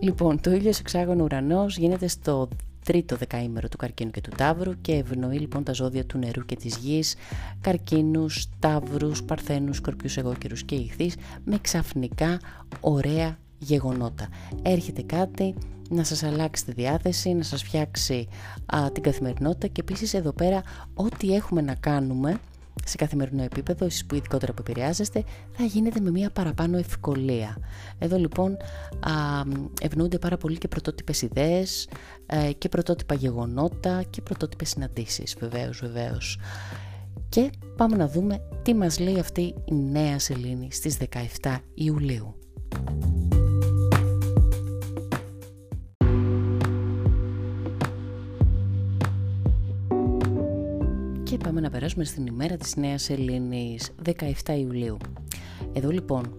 Λοιπόν, 0.00 0.40
το 0.40 0.50
ήλιος 0.50 0.78
εξάγωνο 0.78 1.24
ουρανός 1.24 1.76
γίνεται 1.76 2.08
στο 2.08 2.48
τρίτο 2.84 3.16
δεκαήμερο 3.16 3.68
του 3.68 3.76
καρκίνου 3.76 4.10
και 4.10 4.20
του 4.20 4.30
τάβρου 4.36 4.80
και 4.80 4.92
ευνοεί 4.92 5.38
λοιπόν 5.38 5.64
τα 5.64 5.72
ζώδια 5.72 6.04
του 6.04 6.18
νερού 6.18 6.44
και 6.44 6.56
της 6.56 6.76
γης, 6.76 7.14
καρκίνους, 7.60 8.46
τάβρους, 8.58 9.22
παρθένους, 9.22 9.76
σκορπιούς, 9.76 10.16
εγώκερους 10.16 10.62
και 10.62 10.74
ηχθείς 10.74 11.14
με 11.44 11.58
ξαφνικά 11.60 12.40
ωραία 12.80 13.38
γεγονότα. 13.58 14.28
Έρχεται 14.62 15.02
κάτι 15.02 15.54
να 15.88 16.04
σας 16.04 16.22
αλλάξει 16.22 16.64
τη 16.64 16.72
διάθεση, 16.72 17.32
να 17.34 17.42
σας 17.42 17.62
φτιάξει 17.62 18.28
α, 18.66 18.92
την 18.92 19.02
καθημερινότητα 19.02 19.66
και 19.66 19.80
επίσης 19.80 20.14
εδώ 20.14 20.32
πέρα 20.32 20.62
ό,τι 20.94 21.34
έχουμε 21.34 21.60
να 21.60 21.74
κάνουμε 21.74 22.38
σε 22.84 22.96
καθημερινό 22.96 23.42
επίπεδο, 23.42 23.84
εσείς 23.84 24.06
που 24.06 24.14
ειδικότερα 24.14 24.52
που 24.52 24.62
επηρεάζεστε, 24.66 25.24
θα 25.50 25.64
γίνεται 25.64 26.00
με 26.00 26.10
μια 26.10 26.30
παραπάνω 26.30 26.78
ευκολία. 26.78 27.58
Εδώ 27.98 28.16
λοιπόν 28.16 28.52
α, 29.00 29.12
ευνοούνται 29.82 30.18
πάρα 30.18 30.36
πολύ 30.36 30.58
και 30.58 30.68
πρωτότυπες 30.68 31.22
ιδέες 31.22 31.88
ε, 32.26 32.52
και 32.52 32.68
πρωτότυπα 32.68 33.14
γεγονότα 33.14 34.02
και 34.10 34.22
πρωτότυπες 34.22 34.68
συναντήσεις, 34.68 35.36
βεβαίως, 35.40 35.80
βεβαίως. 35.80 36.38
Και 37.28 37.50
πάμε 37.76 37.96
να 37.96 38.08
δούμε 38.08 38.42
τι 38.62 38.74
μας 38.74 38.98
λέει 38.98 39.18
αυτή 39.18 39.54
η 39.64 39.74
νέα 39.74 40.18
σελήνη 40.18 40.68
στις 40.72 40.96
17 41.42 41.56
Ιουλίου. 41.74 42.34
Πάμε 51.36 51.60
να 51.60 51.70
περάσουμε 51.70 52.04
στην 52.04 52.26
ημέρα 52.26 52.56
της 52.56 52.76
Νέας 52.76 53.10
Ελλήνης, 53.10 53.90
17 54.44 54.58
Ιουλίου. 54.58 54.96
Εδώ 55.72 55.90
λοιπόν 55.90 56.36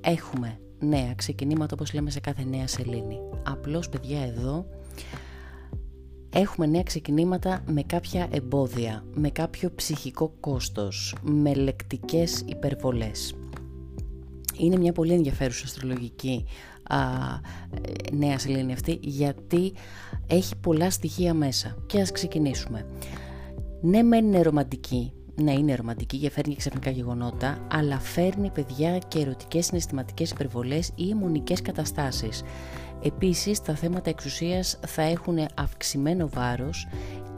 έχουμε 0.00 0.58
νέα 0.78 1.14
ξεκινήματα 1.14 1.74
όπως 1.74 1.92
λέμε 1.92 2.10
σε 2.10 2.20
κάθε 2.20 2.44
Νέα 2.44 2.66
Σελήνη. 2.66 3.18
Απλώς 3.42 3.88
παιδιά 3.88 4.22
εδώ 4.22 4.66
έχουμε 6.30 6.66
νέα 6.66 6.82
ξεκινήματα 6.82 7.62
με 7.66 7.82
κάποια 7.82 8.28
εμπόδια, 8.30 9.04
με 9.14 9.30
κάποιο 9.30 9.72
ψυχικό 9.74 10.32
κόστος, 10.40 11.14
με 11.22 11.54
λεκτικές 11.54 12.42
υπερβολές. 12.46 13.34
Είναι 14.58 14.76
μια 14.76 14.92
πολύ 14.92 15.12
ενδιαφέρουσα 15.12 15.64
αστρολογική 15.64 16.44
α, 16.82 16.98
νέα 18.12 18.38
σελήνη 18.38 18.72
αυτή 18.72 18.98
γιατί 19.02 19.72
έχει 20.26 20.56
πολλά 20.56 20.90
στοιχεία 20.90 21.34
μέσα. 21.34 21.76
Και 21.86 22.00
ας 22.00 22.12
ξεκινήσουμε 22.12 22.86
ναι 23.80 24.02
μεν 24.02 24.26
είναι 24.26 24.42
ρομαντική, 24.42 25.12
να 25.34 25.52
είναι 25.52 25.74
ρομαντική 25.74 26.18
και 26.18 26.30
φέρνει 26.30 26.56
ξαφνικά 26.56 26.90
γεγονότα, 26.90 27.66
αλλά 27.70 27.98
φέρνει 27.98 28.50
παιδιά 28.50 28.98
και 28.98 29.18
ερωτικές 29.18 29.66
συναισθηματικές 29.66 30.30
υπερβολές 30.30 30.90
ή 30.94 31.10
αιμονικές 31.10 31.62
καταστάσεις. 31.62 32.42
Επίσης, 33.02 33.60
τα 33.60 33.74
θέματα 33.74 34.10
εξουσίας 34.10 34.78
θα 34.86 35.02
έχουν 35.02 35.38
αυξημένο 35.54 36.28
βάρος 36.28 36.88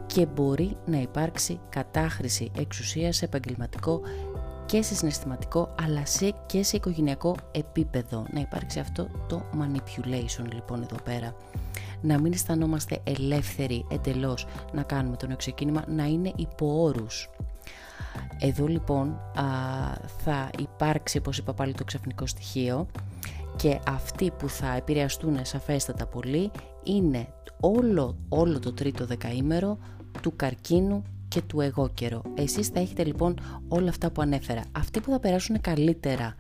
και 0.07 0.27
μπορεί 0.27 0.77
να 0.87 1.01
υπάρξει 1.01 1.61
κατάχρηση 1.69 2.51
εξουσίας 2.59 3.17
σε 3.17 3.25
επαγγελματικό 3.25 4.01
και 4.67 4.83
σε 4.83 4.95
συναισθηματικό 4.95 5.75
αλλά 5.83 6.07
σε 6.07 6.35
και 6.47 6.63
σε 6.63 6.77
οικογενειακό 6.77 7.37
επίπεδο. 7.53 8.27
Να 8.33 8.41
υπάρξει 8.41 8.79
αυτό 8.79 9.09
το 9.29 9.43
manipulation 9.53 10.53
λοιπόν 10.53 10.83
εδώ 10.83 10.97
πέρα 11.05 11.35
να 12.03 12.21
μην 12.21 12.33
αισθανόμαστε 12.33 13.01
ελεύθεροι 13.05 13.87
εντελώς 13.91 14.47
να 14.73 14.83
κάνουμε 14.83 15.17
το 15.17 15.27
νέο 15.27 15.37
ξεκίνημα, 15.37 15.85
να 15.89 16.05
είναι 16.05 16.33
υπό 16.37 16.83
όρους. 16.83 17.31
Εδώ 18.39 18.67
λοιπόν 18.67 19.09
α, 19.09 19.45
θα 20.25 20.51
υπάρξει, 20.59 21.19
όπως 21.19 21.39
είπα 21.39 21.53
πάλι, 21.53 21.73
το 21.73 21.85
ξαφνικό 21.85 22.27
στοιχείο 22.27 22.87
και 23.57 23.79
αυτοί 23.87 24.31
που 24.31 24.49
θα 24.49 24.75
επηρεαστούν 24.75 25.45
σαφέστατα 25.45 26.07
πολύ 26.07 26.51
είναι 26.83 27.29
όλο, 27.61 28.17
όλο 28.29 28.59
το 28.59 28.73
τρίτο 28.73 29.07
δεκαήμερο 29.07 29.79
του 30.21 30.37
καρκίνου 30.37 31.03
και 31.29 31.43
του 31.43 31.61
εγώ 31.61 31.91
καιρό. 31.95 32.23
Εσείς 32.35 32.69
θα 32.69 32.81
έχετε 32.81 33.05
λοιπόν 33.05 33.41
όλα 33.69 33.89
αυτά 33.89 34.11
που 34.11 34.23
ανέφερα. 34.23 34.63
Αυτοί 34.73 35.01
που 35.01 35.11
θα 35.11 35.21
περάσουν 35.21 35.61
καλύτερα 35.61 36.35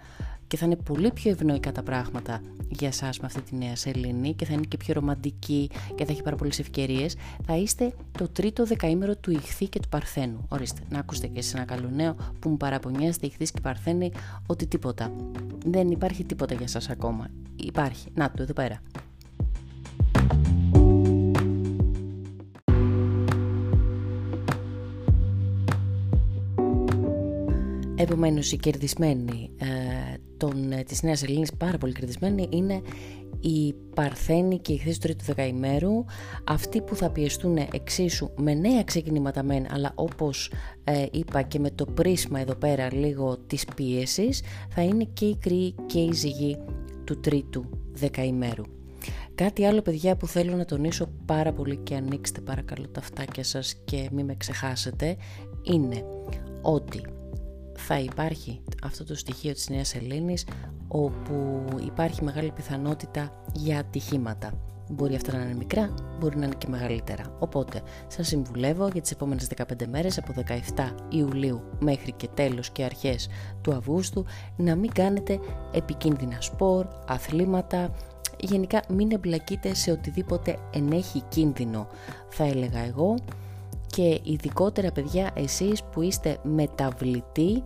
και 0.47 0.57
θα 0.57 0.67
είναι 0.67 0.77
πολύ 0.77 1.13
πιο 1.13 1.31
ευνοϊκά 1.31 1.73
τα 1.73 1.83
πράγματα 1.83 2.41
για 2.79 2.89
εσάς 2.89 3.19
με 3.19 3.27
αυτή 3.27 3.41
τη 3.41 3.57
νέα 3.57 3.77
σελήνη 3.77 4.35
και 4.35 4.45
θα 4.45 4.53
είναι 4.53 4.65
και 4.69 4.77
πιο 4.77 4.95
ρομαντική 4.95 5.71
και 5.95 6.05
θα 6.05 6.13
έχει 6.13 6.23
πάρα 6.23 6.37
πολλές 6.37 6.59
ευκαιρίες, 6.59 7.17
θα 7.47 7.57
είστε 7.57 7.93
το 8.19 8.29
τρίτο 8.29 8.67
δεκαήμερο 8.67 9.17
του 9.17 9.31
Ιχθύ 9.31 9.69
και 9.69 9.81
του 9.81 9.89
Παρθένου. 9.89 10.47
Ορίστε, 10.49 10.81
να 10.91 10.99
ακούσετε 10.99 11.27
και 11.27 11.39
εσείς 11.39 11.55
ένα 11.55 11.65
καλό 11.65 11.91
νέο 11.95 12.17
που 12.39 12.49
μου 12.49 12.57
παραπονιάζετε 12.57 13.27
Ιχθύ 13.27 13.45
και 13.45 13.61
Παρθένη 13.61 14.13
ότι 14.47 14.67
τίποτα. 14.67 15.13
Δεν 15.67 15.91
υπάρχει 15.91 16.25
τίποτα 16.25 16.55
για 16.55 16.67
εσά 16.75 16.93
ακόμα. 16.93 17.29
Υπάρχει. 17.57 18.09
Να 18.15 18.31
το 18.31 18.43
εδώ 18.43 18.53
πέρα. 18.53 18.81
Επομένως 28.03 28.53
η 28.53 28.57
κερδισμένη 28.57 29.51
ε, 29.59 30.12
των, 30.43 30.73
ε, 30.73 30.83
της 30.83 31.03
Νέας 31.03 31.23
Ελλήνης 31.23 31.53
πάρα 31.53 31.79
πολύ 31.79 31.93
κερδισμένη 31.93 32.49
είναι 32.51 32.81
η 33.41 33.75
Παρθένη 33.95 34.59
και 34.59 34.73
η 34.73 34.77
χθες 34.77 34.99
του 34.99 35.01
τρίτου 35.01 35.25
δεκαημέρου 35.25 36.05
αυτοί 36.45 36.81
που 36.81 36.97
θα 36.97 37.11
πιεστούν 37.11 37.57
εξίσου 37.57 38.31
με 38.37 38.55
νέα 38.55 38.85
ξεκινήματα 38.85 39.43
μεν 39.43 39.67
αλλά 39.71 39.93
όπως 39.95 40.53
ε, 40.85 41.07
είπα 41.11 41.43
και 41.43 41.59
με 41.59 41.71
το 41.71 41.85
πρίσμα 41.85 42.41
εδώ 42.41 42.55
πέρα 42.55 42.95
λίγο 42.95 43.37
της 43.47 43.65
πίεσης 43.77 44.43
θα 44.69 44.83
είναι 44.83 45.05
και 45.13 45.25
η 45.25 45.37
κρύη 45.37 45.75
και 45.87 45.99
η 45.99 46.13
ζυγή 46.13 46.59
του 47.05 47.21
τρίτου 47.21 47.65
δεκαημέρου. 47.93 48.65
Κάτι 49.35 49.65
άλλο 49.65 49.83
παιδιά 49.83 50.17
που 50.17 50.27
θέλω 50.27 50.57
να 50.57 50.65
τονίσω 50.65 51.09
πάρα 51.27 51.53
πολύ 51.53 51.77
και 51.77 51.95
ανοίξτε 51.95 52.41
παρακαλώ 52.41 52.89
τα 52.89 53.01
φτάκια 53.01 53.45
σας 53.45 53.75
και 53.85 54.09
μην 54.13 54.25
με 54.25 54.35
ξεχάσετε 54.35 55.17
είναι 55.63 56.05
ότι 56.63 57.03
θα 57.87 57.99
υπάρχει 57.99 58.61
αυτό 58.83 59.05
το 59.05 59.15
στοιχείο 59.15 59.53
της 59.53 59.69
Νέας 59.69 59.95
Ελλήνης 59.95 60.47
όπου 60.89 61.65
υπάρχει 61.87 62.25
μεγάλη 62.25 62.51
πιθανότητα 62.51 63.43
για 63.55 63.79
ατυχήματα. 63.79 64.53
Μπορεί 64.91 65.15
αυτά 65.15 65.37
να 65.37 65.43
είναι 65.43 65.55
μικρά, 65.55 65.95
μπορεί 66.19 66.39
να 66.39 66.45
είναι 66.45 66.55
και 66.59 66.69
μεγαλύτερα. 66.69 67.37
Οπότε, 67.39 67.83
σας 68.07 68.27
συμβουλεύω 68.27 68.89
για 68.89 69.01
τις 69.01 69.11
επόμενες 69.11 69.49
15 69.57 69.87
μέρες 69.91 70.19
από 70.19 70.33
17 70.77 70.95
Ιουλίου 71.09 71.63
μέχρι 71.81 72.13
και 72.13 72.29
τέλος 72.35 72.71
και 72.71 72.85
αρχές 72.85 73.29
του 73.63 73.73
Αυγούστου 73.73 74.25
να 74.57 74.77
μην 74.77 74.93
κάνετε 74.93 75.39
επικίνδυνα 75.73 76.41
σπορ, 76.41 76.87
αθλήματα, 77.07 77.95
γενικά 78.41 78.83
μην 78.89 79.13
εμπλακείτε 79.13 79.75
σε 79.75 79.91
οτιδήποτε 79.91 80.57
ενέχει 80.75 81.23
κίνδυνο 81.29 81.89
θα 82.29 82.45
έλεγα 82.45 82.79
εγώ 82.79 83.15
και 83.87 84.21
ειδικότερα 84.23 84.93
παιδιά 84.93 85.31
εσείς 85.35 85.83
που 85.83 86.03
είστε 86.03 86.39
μεταβλητοί 86.43 87.63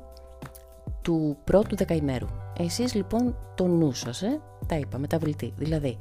του 1.06 1.36
πρώτου 1.44 1.76
δεκαημέρου. 1.76 2.26
Εσείς 2.58 2.94
λοιπόν 2.94 3.36
το 3.54 3.66
νου 3.66 3.92
σας, 3.92 4.22
ε, 4.22 4.40
τα 4.66 4.76
είπα, 4.76 4.98
μεταβλητή. 4.98 5.52
Δηλαδή, 5.56 5.96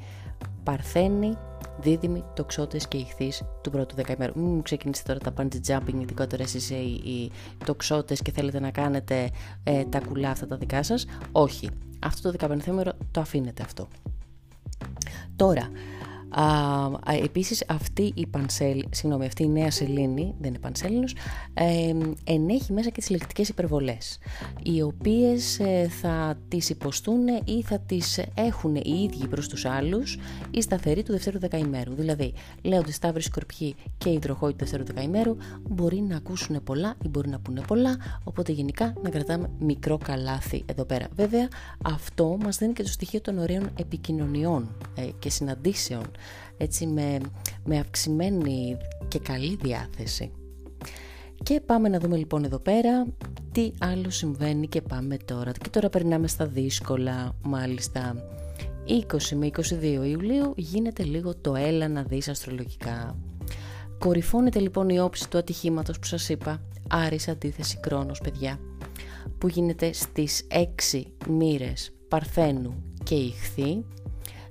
παρθένη, 0.63 1.37
δίδυμη, 1.79 2.23
τοξότες 2.33 2.87
και 2.87 2.97
ηχθείς 2.97 3.43
του 3.61 3.69
πρώτου 3.69 3.95
δεκαημέρου. 3.95 4.31
Μην 4.35 4.53
μου 4.53 4.61
ξεκινήσετε 4.61 5.13
τώρα 5.13 5.31
τα 5.31 5.43
bungee 5.43 5.71
jumping, 5.71 6.01
ειδικότερα 6.01 6.43
εσείς 6.43 6.69
οι, 6.69 7.01
οι 7.05 7.31
τοξότες 7.65 8.21
και 8.21 8.31
θέλετε 8.31 8.59
να 8.59 8.71
κάνετε 8.71 9.29
ε, 9.63 9.83
τα 9.83 9.99
κουλά 9.99 10.29
αυτά 10.29 10.47
τα 10.47 10.57
δικά 10.57 10.83
σας. 10.83 11.05
Όχι. 11.31 11.69
Αυτό 11.99 12.21
το 12.21 12.31
δεκαπενθέμερο 12.31 12.91
το 13.11 13.19
αφήνετε 13.19 13.63
αυτό. 13.63 13.87
Τώρα, 15.35 15.61
Α, 15.61 15.67
επίσης 17.23 17.63
αυτή 17.67 18.11
η, 18.15 18.27
πανσέλ, 18.27 18.83
συγγνώμη, 18.91 19.25
αυτή 19.25 19.43
η 19.43 19.47
νέα 19.47 19.71
σελήνη, 19.71 20.33
δεν 20.39 20.49
είναι 20.49 20.59
πανσέλινος, 20.59 21.15
ε, 21.53 21.93
ενέχει 22.23 22.73
μέσα 22.73 22.89
και 22.89 22.99
τις 22.99 23.09
λεκτικές 23.09 23.49
υπερβολές, 23.49 24.17
οι 24.63 24.81
οποίες 24.81 25.59
ε, 25.59 25.87
θα 26.01 26.37
τις 26.47 26.69
υποστούν 26.69 27.27
ή 27.45 27.61
θα 27.63 27.79
τις 27.79 28.19
έχουν 28.33 28.75
οι 28.75 29.09
ίδιοι 29.11 29.27
προς 29.27 29.47
τους 29.47 29.65
άλλους 29.65 30.17
οι 30.51 30.61
σταθεροί 30.61 31.03
του 31.03 31.11
δευτέρου 31.11 31.39
δεκαημέρου. 31.39 31.93
Δηλαδή, 31.93 32.33
ότι 32.79 32.91
Σταύροι, 32.91 33.21
Σκορπιοί 33.21 33.75
και 33.97 34.09
Υδροχόοι 34.09 34.51
του 34.51 34.57
δευτέρου 34.57 34.83
δεκαημέρου 34.83 35.35
μπορεί 35.69 36.01
να 36.01 36.15
ακούσουν 36.15 36.63
πολλά 36.63 36.95
ή 37.03 37.07
μπορεί 37.07 37.29
να 37.29 37.39
πούνε 37.39 37.61
πολλά, 37.67 37.97
οπότε 38.23 38.51
γενικά 38.51 38.93
να 39.01 39.09
κρατάμε 39.09 39.49
μικρό 39.59 39.97
καλάθι 39.97 40.63
εδώ 40.65 40.85
πέρα. 40.85 41.07
Βέβαια, 41.15 41.47
αυτό 41.83 42.37
μας 42.43 42.57
δίνει 42.57 42.73
και 42.73 42.83
το 42.83 42.89
στοιχείο 42.89 43.21
των 43.21 43.37
ωραίων 43.37 43.69
επικοινωνιών 43.79 44.75
ε, 44.95 45.09
και 45.19 45.29
συναντήσεων 45.29 46.03
έτσι 46.57 46.85
με, 46.85 47.17
με 47.65 47.79
αυξημένη 47.79 48.77
και 49.07 49.19
καλή 49.19 49.57
διάθεση. 49.61 50.31
Και 51.43 51.61
πάμε 51.65 51.89
να 51.89 51.99
δούμε 51.99 52.17
λοιπόν 52.17 52.43
εδώ 52.43 52.59
πέρα 52.59 53.05
τι 53.51 53.71
άλλο 53.79 54.09
συμβαίνει 54.09 54.67
και 54.67 54.81
πάμε 54.81 55.17
τώρα. 55.17 55.51
Και 55.51 55.69
τώρα 55.69 55.89
περνάμε 55.89 56.27
στα 56.27 56.45
δύσκολα 56.45 57.35
μάλιστα. 57.43 58.15
20 58.87 59.35
με 59.35 59.49
22 59.57 59.61
Ιουλίου 59.83 60.53
γίνεται 60.55 61.03
λίγο 61.03 61.35
το 61.35 61.55
έλα 61.55 61.87
να 61.87 62.03
δεις 62.03 62.27
αστρολογικά. 62.27 63.17
Κορυφώνεται 63.99 64.59
λοιπόν 64.59 64.89
η 64.89 64.99
όψη 64.99 65.29
του 65.29 65.37
ατυχήματος 65.37 65.99
που 65.99 66.05
σας 66.05 66.29
είπα, 66.29 66.61
Άρης 66.89 67.27
αντίθεση 67.27 67.77
Κρόνος 67.77 68.19
παιδιά, 68.21 68.59
που 69.37 69.47
γίνεται 69.47 69.93
στις 69.93 70.47
6 70.91 71.01
μοίρες 71.29 71.91
Παρθένου 72.07 72.83
και 73.03 73.15
Ιχθύ. 73.15 73.85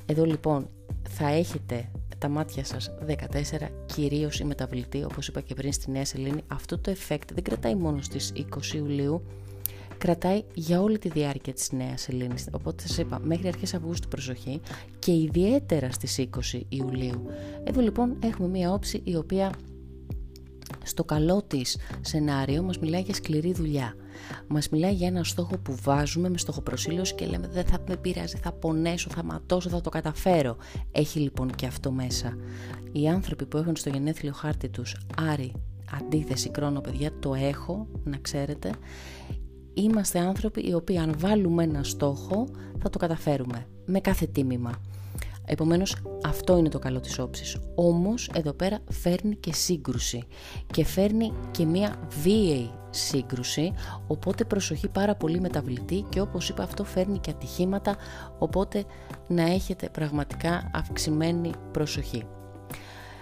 Εδώ 0.06 0.24
λοιπόν 0.24 0.68
θα 1.16 1.28
έχετε 1.28 1.90
τα 2.18 2.28
μάτια 2.28 2.64
σας 2.64 2.90
14, 3.06 3.68
κυρίως 3.86 4.40
η 4.40 4.44
μεταβλητή, 4.44 5.04
όπως 5.04 5.28
είπα 5.28 5.40
και 5.40 5.54
πριν 5.54 5.72
στη 5.72 5.90
Νέα 5.90 6.04
Σελήνη, 6.04 6.42
αυτό 6.46 6.78
το 6.78 6.92
effect 6.92 7.32
δεν 7.34 7.42
κρατάει 7.42 7.74
μόνο 7.74 8.02
στις 8.02 8.32
20 8.36 8.74
Ιουλίου, 8.74 9.22
κρατάει 9.98 10.42
για 10.54 10.80
όλη 10.80 10.98
τη 10.98 11.08
διάρκεια 11.08 11.52
της 11.52 11.72
Νέας 11.72 12.00
Σελήνης. 12.00 12.48
Οπότε 12.52 12.88
σας 12.88 12.98
είπα, 12.98 13.20
μέχρι 13.22 13.48
αρχές 13.48 13.74
Αυγούστου 13.74 14.08
προσοχή 14.08 14.60
και 14.98 15.12
ιδιαίτερα 15.12 15.90
στις 15.90 16.18
20 16.18 16.60
Ιουλίου. 16.68 17.26
Εδώ 17.64 17.80
λοιπόν 17.80 18.16
έχουμε 18.22 18.48
μία 18.48 18.72
όψη 18.72 19.00
η 19.04 19.16
οποία 19.16 19.52
στο 20.84 21.04
καλό 21.04 21.42
της 21.42 21.78
σενάριο 22.00 22.62
μας 22.62 22.78
μιλάει 22.78 23.00
για 23.00 23.14
σκληρή 23.14 23.52
δουλειά. 23.52 23.94
Μας 24.46 24.68
μιλάει 24.68 24.92
για 24.92 25.06
ένα 25.06 25.24
στόχο 25.24 25.58
που 25.58 25.76
βάζουμε 25.82 26.28
με 26.28 26.38
στοχοπροσύλωση 26.38 27.14
και 27.14 27.26
λέμε 27.26 27.48
δεν 27.48 27.64
θα 27.64 27.78
με 27.88 27.96
πειράζει, 27.96 28.36
θα 28.36 28.52
πονέσω, 28.52 29.10
θα 29.10 29.24
ματώσω, 29.24 29.68
θα 29.68 29.80
το 29.80 29.90
καταφέρω. 29.90 30.56
Έχει 30.92 31.18
λοιπόν 31.18 31.50
και 31.50 31.66
αυτό 31.66 31.90
μέσα. 31.90 32.36
Οι 32.92 33.08
άνθρωποι 33.08 33.46
που 33.46 33.56
έχουν 33.56 33.76
στο 33.76 33.88
γενέθλιο 33.90 34.32
χάρτη 34.32 34.68
τους 34.68 34.96
Άρη, 35.32 35.52
αντίθεση 36.00 36.50
κρόνο 36.50 36.80
παιδιά, 36.80 37.10
το 37.18 37.34
έχω 37.34 37.86
να 38.04 38.16
ξέρετε. 38.16 38.70
Είμαστε 39.74 40.18
άνθρωποι 40.18 40.68
οι 40.68 40.74
οποίοι 40.74 40.98
αν 40.98 41.14
βάλουμε 41.18 41.62
ένα 41.62 41.82
στόχο 41.82 42.46
θα 42.78 42.90
το 42.90 42.98
καταφέρουμε 42.98 43.66
με 43.84 44.00
κάθε 44.00 44.26
τίμημα. 44.26 44.72
Επομένως 45.46 45.96
αυτό 46.24 46.56
είναι 46.56 46.68
το 46.68 46.78
καλό 46.78 47.00
της 47.00 47.18
όψης. 47.18 47.56
Όμως 47.74 48.30
εδώ 48.34 48.52
πέρα 48.52 48.78
φέρνει 48.90 49.36
και 49.36 49.52
σύγκρουση 49.52 50.24
και 50.72 50.84
φέρνει 50.84 51.32
και 51.50 51.64
μία 51.64 51.96
βίαιη 52.22 52.70
σύγκρουση 52.90 53.72
οπότε 54.06 54.44
προσοχή 54.44 54.88
πάρα 54.88 55.14
πολύ 55.14 55.40
μεταβλητή 55.40 56.04
και 56.08 56.20
όπως 56.20 56.48
είπα 56.48 56.62
αυτό 56.62 56.84
φέρνει 56.84 57.18
και 57.18 57.30
ατυχήματα 57.30 57.96
οπότε 58.38 58.84
να 59.26 59.42
έχετε 59.42 59.88
πραγματικά 59.88 60.70
αυξημένη 60.74 61.50
προσοχή. 61.72 62.26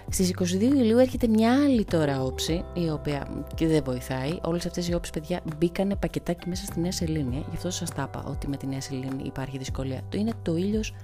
Στις 0.09 0.35
22 0.39 0.61
Ιουλίου 0.61 0.99
έρχεται 0.99 1.27
μια 1.27 1.53
άλλη 1.65 1.85
τώρα 1.85 2.23
όψη, 2.23 2.65
η 2.75 2.91
οποία 2.91 3.45
και 3.55 3.67
δεν 3.67 3.83
βοηθάει. 3.85 4.39
Όλες 4.43 4.67
αυτές 4.67 4.89
οι 4.89 4.95
όψεις, 4.95 5.13
παιδιά, 5.13 5.41
μπήκανε 5.59 5.97
πακετάκι 5.97 6.49
μέσα 6.49 6.65
στη 6.65 6.81
Νέα 6.81 6.93
Σελήνη. 6.93 7.45
Γι' 7.51 7.57
αυτό 7.57 7.71
σας 7.71 7.91
τα 7.91 8.09
είπα 8.09 8.25
ότι 8.29 8.49
με 8.49 8.57
τη 8.57 8.67
Νέα 8.67 8.81
Σελήνη 8.81 9.23
υπάρχει 9.25 9.59
δυσκολία. 9.59 10.01
Το 10.09 10.19
είναι 10.19 10.33
το 10.43 10.57
ήλιος 10.57 10.95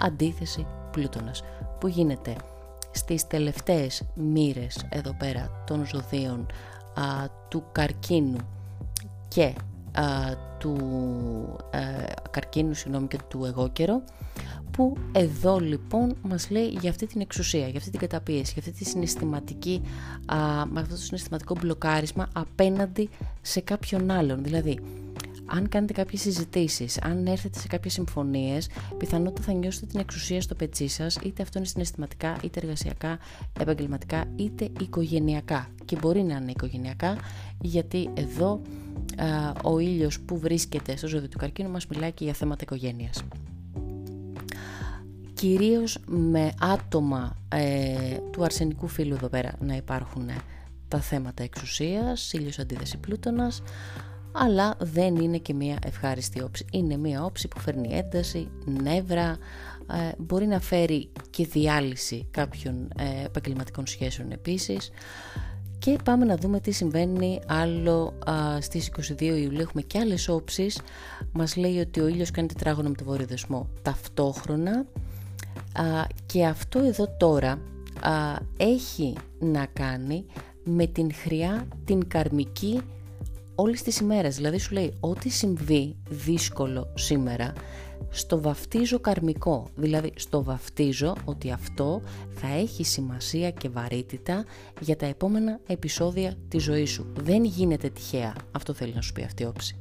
αντίθεση 0.00 0.66
Πλούτονας 0.90 1.42
που 1.80 1.88
γίνεται 1.88 2.36
στις 2.90 3.26
τελευταίες 3.26 4.02
μοίρες 4.14 4.86
εδώ 4.88 5.14
πέρα 5.18 5.64
των 5.66 5.86
ζωδίων 5.86 6.46
α, 6.94 7.04
του 7.48 7.64
καρκίνου 7.72 8.38
και 9.28 9.54
α, 9.92 10.04
του 10.58 10.76
α, 11.70 11.78
καρκίνου 12.30 12.74
συγγνώμη, 12.74 13.06
και 13.06 13.18
του 13.28 13.44
εγώκερο 13.44 14.02
που 14.70 14.96
εδώ 15.12 15.58
λοιπόν 15.58 16.16
μας 16.22 16.50
λέει 16.50 16.66
για 16.80 16.90
αυτή 16.90 17.06
την 17.06 17.20
εξουσία, 17.20 17.68
για 17.68 17.78
αυτή 17.78 17.90
την 17.90 18.00
καταπίεση, 18.00 18.52
για 18.52 18.62
αυτή 18.66 18.84
τη 18.84 18.90
συναισθηματική, 18.90 19.82
α, 20.26 20.36
με 20.66 20.80
αυτό 20.80 20.94
το 20.94 21.00
συναισθηματικό 21.00 21.54
μπλοκάρισμα 21.60 22.28
απέναντι 22.32 23.08
σε 23.40 23.60
κάποιον 23.60 24.10
άλλον. 24.10 24.42
Δηλαδή, 24.42 24.80
αν 25.52 25.68
κάνετε 25.68 25.92
κάποιες 25.92 26.20
συζητήσεις, 26.20 27.00
αν 27.00 27.26
έρθετε 27.26 27.58
σε 27.58 27.66
κάποιες 27.66 27.92
συμφωνίες, 27.92 28.68
πιθανότητα 28.96 29.42
θα 29.42 29.52
νιώσετε 29.52 29.86
την 29.86 30.00
εξουσία 30.00 30.40
στο 30.40 30.54
πετσί 30.54 30.88
σας, 30.88 31.16
είτε 31.24 31.42
αυτό 31.42 31.58
είναι 31.58 31.66
συναισθηματικά, 31.66 32.36
είτε 32.42 32.60
εργασιακά, 32.62 33.18
επαγγελματικά, 33.60 34.24
είτε 34.36 34.68
οικογενειακά. 34.80 35.68
Και 35.84 35.96
μπορεί 36.00 36.22
να 36.22 36.36
είναι 36.36 36.50
οικογενειακά, 36.50 37.16
γιατί 37.60 38.10
εδώ 38.14 38.60
α, 39.16 39.52
ο 39.62 39.78
ήλιος 39.78 40.20
που 40.20 40.38
βρίσκεται 40.38 40.96
στο 40.96 41.06
ζώδιο 41.06 41.28
του 41.28 41.38
καρκίνου 41.38 41.70
μας 41.70 41.86
μιλάει 41.86 42.12
και 42.12 42.24
για 42.24 42.32
θέματα 42.32 42.60
οικογένειας. 42.62 43.22
Κυρίως 45.34 45.98
με 46.06 46.52
άτομα 46.60 47.36
ε, 47.48 48.16
του 48.30 48.44
αρσενικού 48.44 48.88
φύλου 48.88 49.14
εδώ 49.14 49.28
πέρα 49.28 49.52
να 49.60 49.76
υπάρχουν 49.76 50.28
τα 50.88 51.00
θέματα 51.00 51.42
εξουσίας, 51.42 52.32
ήλιος 52.32 52.58
αντίθεση 52.58 52.98
πλούτονας, 52.98 53.62
αλλά 54.32 54.76
δεν 54.78 55.16
είναι 55.16 55.38
και 55.38 55.54
μια 55.54 55.78
ευχάριστη 55.86 56.42
όψη. 56.42 56.64
Είναι 56.72 56.96
μια 56.96 57.24
όψη 57.24 57.48
που 57.48 57.60
φέρνει 57.60 57.88
ένταση, 57.92 58.48
νεύρα, 58.82 59.38
ε, 59.92 60.12
μπορεί 60.18 60.46
να 60.46 60.60
φέρει 60.60 61.08
και 61.30 61.46
διάλυση 61.46 62.26
κάποιων 62.30 62.88
ε, 62.98 63.24
επαγγελματικών 63.24 63.86
σχέσεων 63.86 64.30
επίσης. 64.30 64.90
Και 65.78 65.96
πάμε 66.04 66.24
να 66.24 66.36
δούμε 66.36 66.60
τι 66.60 66.70
συμβαίνει 66.70 67.40
άλλο 67.46 68.14
α, 68.30 68.60
στις 68.60 68.90
22 69.18 69.20
Ιουλίου. 69.20 69.60
Έχουμε 69.60 69.82
και 69.82 69.98
άλλες 69.98 70.28
όψεις. 70.28 70.80
Μας 71.32 71.56
λέει 71.56 71.78
ότι 71.78 72.00
ο 72.00 72.06
ήλιος 72.06 72.30
κάνει 72.30 72.48
τετράγωνο 72.48 72.88
με 72.88 72.94
το 72.94 73.04
βόρειο 73.04 73.26
δεσμό 73.26 73.68
ταυτόχρονα. 73.82 74.86
και 76.26 76.46
αυτό 76.46 76.78
εδώ 76.78 77.08
τώρα 77.18 77.50
α, 78.00 78.36
έχει 78.56 79.14
να 79.38 79.66
κάνει 79.66 80.24
με 80.64 80.86
την 80.86 81.14
χρειά, 81.14 81.68
την 81.84 82.08
καρμική 82.08 82.80
όλης 83.60 83.82
της 83.82 83.98
ημέρας. 83.98 84.36
Δηλαδή 84.36 84.58
σου 84.58 84.74
λέει 84.74 84.92
ό,τι 85.00 85.28
συμβεί 85.28 85.96
δύσκολο 86.08 86.92
σήμερα 86.94 87.52
στο 88.10 88.40
βαφτίζω 88.40 89.00
καρμικό. 89.00 89.68
Δηλαδή 89.74 90.12
στο 90.16 90.42
βαφτίζω 90.42 91.16
ότι 91.24 91.50
αυτό 91.50 92.02
θα 92.30 92.48
έχει 92.48 92.84
σημασία 92.84 93.50
και 93.50 93.68
βαρύτητα 93.68 94.44
για 94.80 94.96
τα 94.96 95.06
επόμενα 95.06 95.60
επεισόδια 95.66 96.34
της 96.48 96.62
ζωής 96.62 96.90
σου. 96.90 97.06
Δεν 97.20 97.44
γίνεται 97.44 97.88
τυχαία. 97.88 98.34
Αυτό 98.52 98.72
θέλει 98.72 98.92
να 98.94 99.00
σου 99.00 99.12
πει 99.12 99.22
αυτή 99.22 99.42
η 99.42 99.46
όψη. 99.46 99.79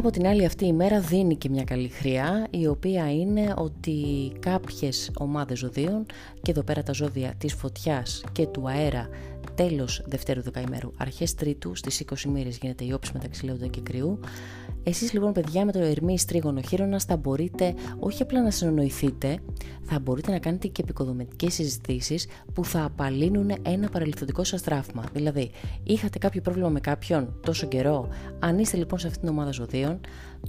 Από 0.00 0.10
την 0.10 0.26
άλλη 0.26 0.44
αυτή 0.44 0.66
η 0.66 0.72
μέρα 0.72 1.00
δίνει 1.00 1.36
και 1.36 1.48
μια 1.48 1.64
καλή 1.64 1.88
χρειά 1.88 2.46
η 2.50 2.66
οποία 2.66 3.12
είναι 3.12 3.54
ότι 3.56 4.32
κάποιες 4.40 5.10
ομάδες 5.18 5.58
ζωδίων 5.58 6.06
και 6.42 6.50
εδώ 6.50 6.62
πέρα 6.62 6.82
τα 6.82 6.92
ζώδια 6.92 7.34
της 7.38 7.54
φωτιάς 7.54 8.24
και 8.32 8.46
του 8.46 8.68
αέρα 8.68 9.08
τέλος 9.54 10.02
δευτέρου 10.06 10.42
δεκαημέρου 10.42 10.92
αρχές 10.96 11.34
τρίτου 11.34 11.74
στις 11.74 12.04
20 12.10 12.22
μοίρες 12.22 12.58
γίνεται 12.58 12.84
η 12.84 12.92
όψη 12.92 13.10
μεταξύ 13.14 13.44
Λέοντα 13.44 13.66
και 13.66 13.80
Κρυού 13.80 14.18
εσείς 14.82 15.12
λοιπόν 15.12 15.32
παιδιά 15.32 15.64
με 15.64 15.72
το 15.72 15.78
Ερμή 15.78 16.16
Τρίγωνο 16.26 16.60
Χείρονας 16.60 17.04
θα 17.04 17.16
μπορείτε 17.16 17.74
όχι 17.98 18.22
απλά 18.22 18.42
να 18.42 18.50
συνονοηθείτε, 18.50 19.38
θα 19.82 19.98
μπορείτε 19.98 20.30
να 20.30 20.38
κάνετε 20.38 20.66
και 20.66 20.82
επικοδομητικές 20.82 21.54
συζητήσεις 21.54 22.26
που 22.54 22.64
θα 22.64 22.84
απαλύνουν 22.84 23.52
ένα 23.62 23.88
παρελθοντικό 23.88 24.44
σας 24.44 24.62
τραύμα. 24.62 25.04
Δηλαδή, 25.12 25.50
είχατε 25.82 26.18
κάποιο 26.18 26.40
πρόβλημα 26.40 26.68
με 26.68 26.80
κάποιον 26.80 27.34
τόσο 27.42 27.66
καιρό, 27.66 28.08
αν 28.38 28.58
είστε 28.58 28.76
λοιπόν 28.76 28.98
σε 28.98 29.06
αυτήν 29.06 29.22
την 29.22 29.30
ομάδα 29.30 29.50
ζωδίων, 29.50 30.00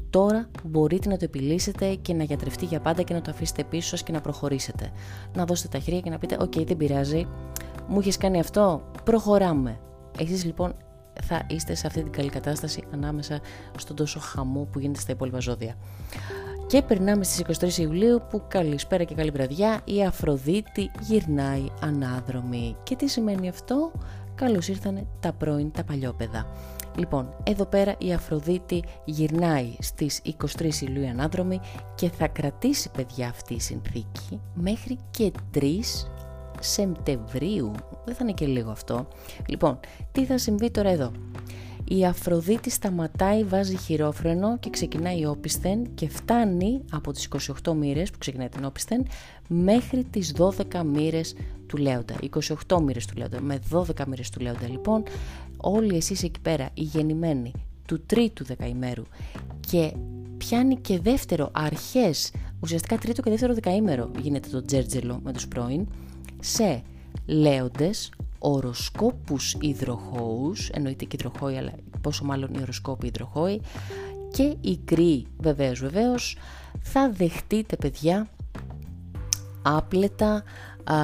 τώρα 0.09 0.49
μπορείτε 0.63 1.09
να 1.09 1.17
το 1.17 1.25
επιλύσετε 1.25 1.95
και 1.95 2.13
να 2.13 2.23
γιατρευτεί 2.23 2.65
για 2.65 2.79
πάντα 2.79 3.01
και 3.01 3.13
να 3.13 3.21
το 3.21 3.31
αφήσετε 3.31 3.63
πίσω 3.63 3.87
σας 3.87 4.03
και 4.03 4.11
να 4.11 4.21
προχωρήσετε. 4.21 4.91
Να 5.35 5.45
δώσετε 5.45 5.77
τα 5.77 5.83
χέρια 5.83 5.99
και 5.99 6.09
να 6.09 6.17
πείτε, 6.17 6.37
οκ 6.39 6.53
δεν 6.53 6.77
πειράζει, 6.77 7.27
μου 7.87 7.99
έχει 7.99 8.17
κάνει 8.17 8.39
αυτό, 8.39 8.83
προχωράμε. 9.03 9.79
Εσείς 10.19 10.45
λοιπόν 10.45 10.73
θα 11.21 11.45
είστε 11.49 11.75
σε 11.75 11.87
αυτή 11.87 12.03
την 12.03 12.11
καλή 12.11 12.29
κατάσταση 12.29 12.83
ανάμεσα 12.93 13.39
στον 13.77 13.95
τόσο 13.95 14.19
χαμό 14.19 14.67
που 14.71 14.79
γίνεται 14.79 14.99
στα 14.99 15.11
υπόλοιπα 15.11 15.39
ζώδια. 15.39 15.75
Και 16.67 16.81
περνάμε 16.81 17.23
στις 17.23 17.59
23 17.61 17.77
Ιουλίου 17.77 18.21
που 18.29 18.41
καλησπέρα 18.47 19.03
και 19.03 19.15
καλή 19.15 19.29
βραδιά 19.29 19.81
η 19.85 20.05
Αφροδίτη 20.05 20.91
γυρνάει 20.99 21.65
ανάδρομη. 21.81 22.75
Και 22.83 22.95
τι 22.95 23.07
σημαίνει 23.07 23.49
αυτό; 23.49 23.91
καλώς 24.35 24.67
ήρθανε 24.67 25.05
τα 25.19 25.33
πρώην 25.33 25.71
τα 25.71 25.83
παλιόπαιδα. 25.83 26.45
Λοιπόν, 26.97 27.33
εδώ 27.43 27.65
πέρα 27.65 27.95
η 27.97 28.13
Αφροδίτη 28.13 28.83
γυρνάει 29.05 29.75
στις 29.79 30.21
23 30.59 30.73
Ιουλίου 30.81 31.09
ανάδρομη 31.09 31.59
και 31.95 32.09
θα 32.09 32.27
κρατήσει 32.27 32.91
παιδιά 32.91 33.27
αυτή 33.27 33.53
η 33.53 33.59
συνθήκη 33.59 34.39
μέχρι 34.53 34.97
και 35.11 35.31
3 35.53 35.61
Σεπτεμβρίου. 36.61 37.71
Δεν 38.05 38.15
θα 38.15 38.19
είναι 38.21 38.31
και 38.31 38.45
λίγο 38.45 38.71
αυτό. 38.71 39.07
Λοιπόν, 39.45 39.79
τι 40.11 40.25
θα 40.25 40.37
συμβεί 40.37 40.71
τώρα 40.71 40.89
εδώ; 40.89 41.11
Η 41.87 42.05
Αφροδίτη 42.05 42.69
σταματάει, 42.69 43.43
βάζει 43.43 43.77
χειρόφρενο 43.77 44.57
και 44.57 44.69
ξεκινάει 44.69 45.19
η 45.19 45.25
όπισθεν 45.25 45.93
και 45.93 46.09
φτάνει 46.09 46.81
από 46.91 47.11
τις 47.11 47.27
28 47.63 47.73
μοίρες 47.73 48.11
που 48.11 48.17
ξεκινάει 48.17 48.49
την 48.49 48.65
όπισθεν 48.65 49.07
μέχρι 49.47 50.03
τις 50.03 50.33
12 50.37 50.83
μοίρες 50.85 51.35
του 51.67 51.77
Λέοντα. 51.77 52.15
28 52.67 52.81
μοίρες 52.81 53.05
του 53.05 53.13
Λέοντα. 53.17 53.41
Με 53.41 53.59
12 53.71 54.05
μοίρες 54.07 54.29
του 54.29 54.39
Λέοντα 54.39 54.67
λοιπόν 54.67 55.03
όλοι 55.57 55.95
εσείς 55.95 56.23
εκεί 56.23 56.39
πέρα 56.39 56.69
οι 56.73 56.81
γεννημένοι 56.81 57.51
του 57.87 58.01
τρίτου 58.05 58.43
δεκαημέρου 58.43 59.03
και 59.59 59.93
πιάνει 60.37 60.75
και 60.75 60.99
δεύτερο 60.99 61.49
αρχές, 61.53 62.31
ουσιαστικά 62.59 62.97
τρίτο 62.97 63.21
και 63.21 63.29
δεύτερο 63.29 63.53
δεκαήμερο 63.53 64.11
γίνεται 64.21 64.49
το 64.49 64.65
τζέρτζελο 64.65 65.19
με 65.23 65.33
τους 65.33 65.47
πρώην 65.47 65.87
σε 66.41 66.81
λέοντες, 67.25 68.11
οροσκόπους 68.39 69.57
υδροχώους, 69.61 70.69
εννοείται 70.69 71.05
και 71.05 71.17
υδροχώοι 71.19 71.57
αλλά 71.57 71.71
πόσο 72.01 72.25
μάλλον 72.25 72.53
οι 72.53 72.61
οροσκόποι 72.61 73.07
υδροχώοι 73.07 73.61
και 74.31 74.55
οι 74.61 74.77
κρύοι 74.77 75.27
βεβαίως 75.37 75.79
βεβαίως 75.79 76.37
θα 76.81 77.11
δεχτείτε 77.11 77.75
παιδιά 77.75 78.29
άπλετα 79.61 80.43
α, 80.83 80.95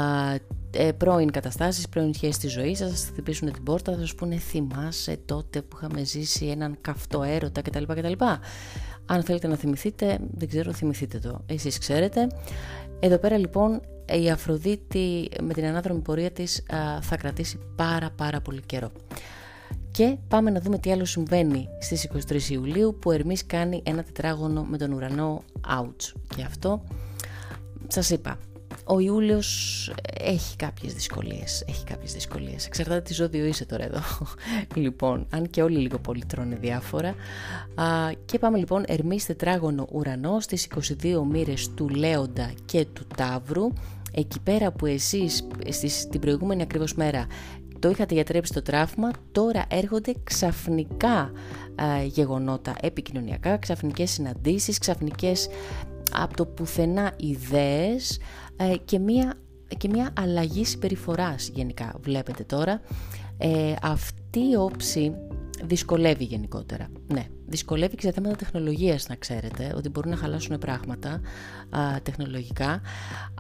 ε, 0.72 0.92
πρώην 0.92 1.32
καταστάσεις, 1.32 1.90
πρώην 1.90 2.14
σχέση 2.14 2.40
της 2.40 2.52
ζωής 2.52 2.78
σας, 2.78 2.90
θα 2.90 2.96
σας 2.96 3.08
χτυπήσουν 3.08 3.52
την 3.52 3.64
πόρτα, 3.64 3.94
θα 3.94 4.00
σας 4.00 4.16
πούνε 4.16 4.38
θυμάσαι 4.38 5.18
τότε 5.26 5.62
που 5.62 5.78
είχαμε 5.78 6.04
ζήσει 6.04 6.46
έναν 6.46 6.78
καυτό 6.82 7.24
έρωτα 7.24 7.62
κτλ. 7.62 7.84
κτλ. 7.84 8.12
Αν 9.06 9.24
θέλετε 9.24 9.48
να 9.48 9.56
θυμηθείτε, 9.56 10.18
δεν 10.38 10.48
ξέρω, 10.48 10.74
θυμηθείτε 10.74 11.20
το. 11.20 11.42
Εσείς 11.46 11.78
ξέρετε. 11.78 12.28
Εδώ 13.00 13.18
πέρα 13.18 13.38
λοιπόν 13.38 13.82
η 14.12 14.30
Αφροδίτη 14.30 15.30
με 15.42 15.54
την 15.54 15.66
ανάδρομη 15.66 16.00
πορεία 16.00 16.32
της 16.32 16.64
θα 17.02 17.18
κρατήσει 17.18 17.60
πάρα 17.76 18.10
πάρα 18.16 18.42
πολύ 18.42 18.62
καιρό. 18.66 18.92
Και 19.92 20.18
πάμε 20.28 20.50
να 20.50 20.60
δούμε 20.60 20.78
τι 20.78 20.92
άλλο 20.92 21.06
συμβαίνει 21.06 21.68
στις 21.80 22.10
23 22.30 22.42
Ιουλίου 22.50 22.98
που 23.02 23.10
ο 23.10 23.14
Ερμής 23.14 23.46
κάνει 23.46 23.82
ένα 23.86 24.04
τετράγωνο 24.04 24.64
με 24.64 24.78
τον 24.78 24.92
ουρανό 24.92 25.44
Ouch. 25.80 26.14
Και 26.36 26.44
αυτό 26.44 26.84
σας 27.88 28.10
είπα, 28.10 28.38
ο 28.84 29.00
Ιούλιος 29.00 29.92
έχει 30.20 30.56
κάποιες 30.56 30.94
δυσκολίες, 30.94 31.64
έχει 31.68 31.84
κάποιες 31.84 32.14
δυσκολίες. 32.14 32.66
Εξαρτάται 32.66 33.02
τι 33.02 33.14
ζώδιο 33.14 33.46
είσαι 33.46 33.66
τώρα 33.66 33.84
εδώ. 33.84 34.00
λοιπόν, 34.84 35.28
αν 35.30 35.50
και 35.50 35.62
όλοι 35.62 35.78
λίγο 35.78 35.98
πολύ 35.98 36.26
τρώνε 36.26 36.56
διάφορα. 36.56 37.16
Α, 37.76 38.12
και 38.26 38.40
πάμε 38.40 38.58
λοιπόν 38.58 38.84
Ερμής 38.88 39.26
τετράγωνο 39.26 39.88
ουρανό 39.92 40.40
στις 40.40 40.68
22 41.04 41.22
μοίρες 41.32 41.74
του 41.74 41.90
Λέοντα 41.90 42.52
και 42.66 42.86
του 42.94 43.04
Ταύρου. 43.18 43.74
Εκεί 44.14 44.40
πέρα 44.40 44.72
που 44.72 44.86
εσείς 44.86 45.48
στις, 45.70 46.08
την 46.08 46.20
προηγούμενη 46.20 46.62
ακριβώς 46.62 46.94
μέρα 46.94 47.28
το 47.80 47.90
είχατε 47.90 48.14
γιατρέψει 48.14 48.54
το 48.54 48.62
τραύμα, 48.62 49.12
τώρα 49.32 49.66
έρχονται 49.70 50.14
ξαφνικά 50.24 51.32
γεγονότα 52.06 52.76
επικοινωνιακά, 52.82 53.58
ξαφνικές 53.58 54.12
συναντήσεις, 54.12 54.78
ξαφνικές 54.78 55.48
από 56.24 56.36
το 56.36 56.46
πουθενά 56.46 57.14
ιδέες 57.18 58.20
ε, 58.56 58.76
και, 58.86 59.00
μια, 59.00 59.34
και 59.78 59.88
μια 59.88 60.14
αλλαγή 60.20 60.66
συμπεριφοράς 60.66 61.50
γενικά 61.54 61.96
βλέπετε 62.00 62.44
τώρα. 62.44 62.82
Ε, 63.38 63.74
αυτή 63.82 64.40
η 64.40 64.56
όψη 64.56 65.14
δυσκολεύει 65.64 66.24
γενικότερα. 66.24 66.88
Ναι, 67.08 67.26
δυσκολεύει 67.46 67.96
και 67.96 68.02
σε 68.02 68.12
θέματα 68.12 68.36
τεχνολογίας 68.36 69.08
να 69.08 69.16
ξέρετε, 69.16 69.74
ότι 69.76 69.90
μπορούν 69.90 70.12
να 70.12 70.18
χαλάσουν 70.18 70.58
πράγματα 70.58 71.22
τεχνολογικά, 72.04 72.82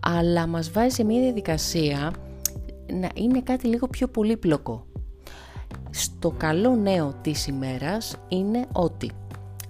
αλλά 0.01 0.47
μας 0.47 0.71
βάζει 0.71 0.95
σε 0.95 1.03
μια 1.03 1.21
διαδικασία 1.21 2.13
να 2.93 3.09
είναι 3.13 3.41
κάτι 3.41 3.67
λίγο 3.67 3.87
πιο 3.87 4.07
πολύπλοκο. 4.07 4.85
Στο 5.89 6.31
καλό 6.31 6.75
νέο 6.75 7.13
της 7.21 7.47
ημέρας 7.47 8.15
είναι 8.27 8.67
ότι 8.71 9.11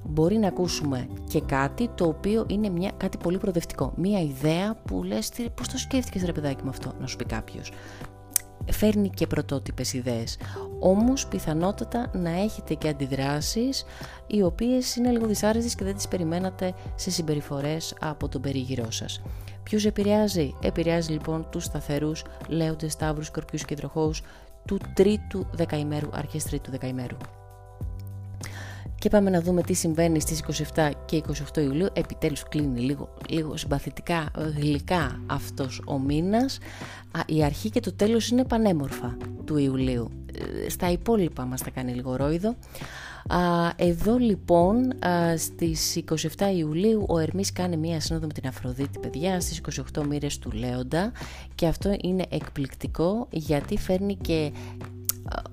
μπορεί 0.07 0.37
να 0.37 0.47
ακούσουμε 0.47 1.07
και 1.27 1.41
κάτι 1.41 1.89
το 1.95 2.05
οποίο 2.05 2.45
είναι 2.49 2.69
μια, 2.69 2.91
κάτι 2.97 3.17
πολύ 3.17 3.37
προοδευτικό. 3.37 3.93
Μια 3.95 4.21
ιδέα 4.21 4.75
που 4.75 5.03
λες 5.03 5.31
πώς 5.53 5.67
το 5.67 5.77
σκέφτηκες 5.77 6.23
ρε 6.23 6.31
παιδάκι 6.31 6.63
με 6.63 6.69
αυτό 6.69 6.93
να 6.99 7.07
σου 7.07 7.15
πει 7.15 7.25
κάποιος. 7.25 7.71
Φέρνει 8.71 9.09
και 9.09 9.27
πρωτότυπες 9.27 9.93
ιδέες. 9.93 10.37
Όμως 10.79 11.27
πιθανότατα 11.27 12.11
να 12.13 12.29
έχετε 12.29 12.73
και 12.73 12.87
αντιδράσεις 12.87 13.85
οι 14.27 14.41
οποίες 14.41 14.95
είναι 14.95 15.11
λίγο 15.11 15.25
δυσάρεστες 15.25 15.75
και 15.75 15.83
δεν 15.83 15.95
τις 15.95 16.07
περιμένατε 16.07 16.73
σε 16.95 17.11
συμπεριφορές 17.11 17.95
από 17.99 18.29
τον 18.29 18.41
περίγυρό 18.41 18.91
σας. 18.91 19.21
Ποιους 19.63 19.85
επηρεάζει; 19.85 20.53
Επηρεάζει 20.61 21.11
λοιπόν 21.11 21.47
τους 21.49 21.63
σταθερούς 21.63 22.23
λέοντες, 22.47 22.91
σταύρους, 22.91 23.25
σκορπιούς 23.25 23.65
και 23.65 23.73
υδροχώους 23.73 24.21
του 24.65 24.79
τρίτου 24.93 25.47
δεκαημέρου, 25.51 26.09
αρχές 26.13 26.43
τρίτου 26.43 26.71
δεκαημέρου. 26.71 27.17
Και 29.07 29.13
πάμε 29.13 29.29
να 29.29 29.41
δούμε 29.41 29.61
τι 29.61 29.73
συμβαίνει 29.73 30.19
στις 30.19 30.43
27 30.75 30.91
και 31.05 31.21
28 31.53 31.61
Ιουλίου. 31.61 31.87
Επιτέλους 31.93 32.43
κλείνει 32.43 32.79
λίγο, 32.79 33.13
λίγο 33.29 33.57
συμπαθητικά 33.57 34.31
γλυκά 34.57 35.21
αυτός 35.25 35.81
ο 35.85 35.99
μήνας. 35.99 36.57
η 37.25 37.43
αρχή 37.43 37.69
και 37.69 37.79
το 37.79 37.93
τέλος 37.93 38.29
είναι 38.29 38.45
πανέμορφα 38.45 39.17
του 39.45 39.57
Ιουλίου. 39.57 40.09
Ε, 40.65 40.69
στα 40.69 40.91
υπόλοιπα 40.91 41.45
μας 41.45 41.61
τα 41.61 41.69
κάνει 41.69 41.93
λίγο 41.93 42.15
ρόιδο. 42.15 42.55
Εδώ 43.75 44.17
λοιπόν 44.17 44.93
στις 45.37 46.03
27 46.37 46.51
Ιουλίου 46.55 47.05
ο 47.07 47.19
Ερμής 47.19 47.51
κάνει 47.51 47.77
μία 47.77 47.99
σύνοδο 47.99 48.27
με 48.27 48.33
την 48.33 48.47
Αφροδίτη 48.47 48.99
παιδιά 48.99 49.39
στις 49.39 49.61
28 49.95 50.03
μοίρες 50.05 50.39
του 50.39 50.51
Λέοντα 50.51 51.11
και 51.55 51.67
αυτό 51.67 51.97
είναι 52.01 52.25
εκπληκτικό 52.29 53.27
γιατί 53.29 53.77
φέρνει 53.77 54.15
και 54.15 54.51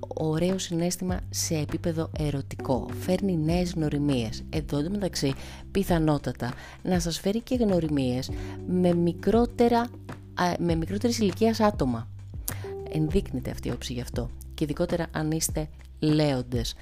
ωραίο 0.07 0.57
συνέστημα 0.57 1.19
σε 1.29 1.55
επίπεδο 1.55 2.09
ερωτικό. 2.19 2.87
Φέρνει 2.99 3.37
νέες 3.37 3.73
γνωριμίες. 3.73 4.43
Εδώ 4.49 4.89
μεταξύ 4.89 5.33
πιθανότατα 5.71 6.53
να 6.83 6.99
σας 6.99 7.19
φέρει 7.19 7.41
και 7.41 7.55
γνωριμίες 7.55 8.29
με, 8.67 8.93
μικρότερα, 8.93 9.87
με 10.59 10.75
μικρότερης 10.75 11.17
ηλικίας 11.19 11.59
άτομα. 11.59 12.07
Ενδείκνεται 12.91 13.51
αυτή 13.51 13.67
η 13.67 13.71
όψη 13.71 13.93
γι' 13.93 14.01
αυτό. 14.01 14.29
Και 14.53 14.63
ειδικότερα 14.63 15.07
αν 15.11 15.31
είστε 15.31 15.67
λέοντες. 15.99 16.75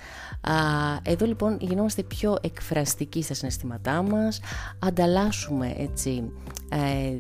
Εδώ 1.03 1.25
λοιπόν 1.25 1.58
γινόμαστε 1.62 2.03
πιο 2.03 2.38
εκφραστικοί 2.41 3.21
στα 3.21 3.34
συναισθήματά 3.34 4.01
μας, 4.01 4.39
ανταλλάσσουμε 4.79 5.73
έτσι 5.77 6.32
ε, 6.69 7.13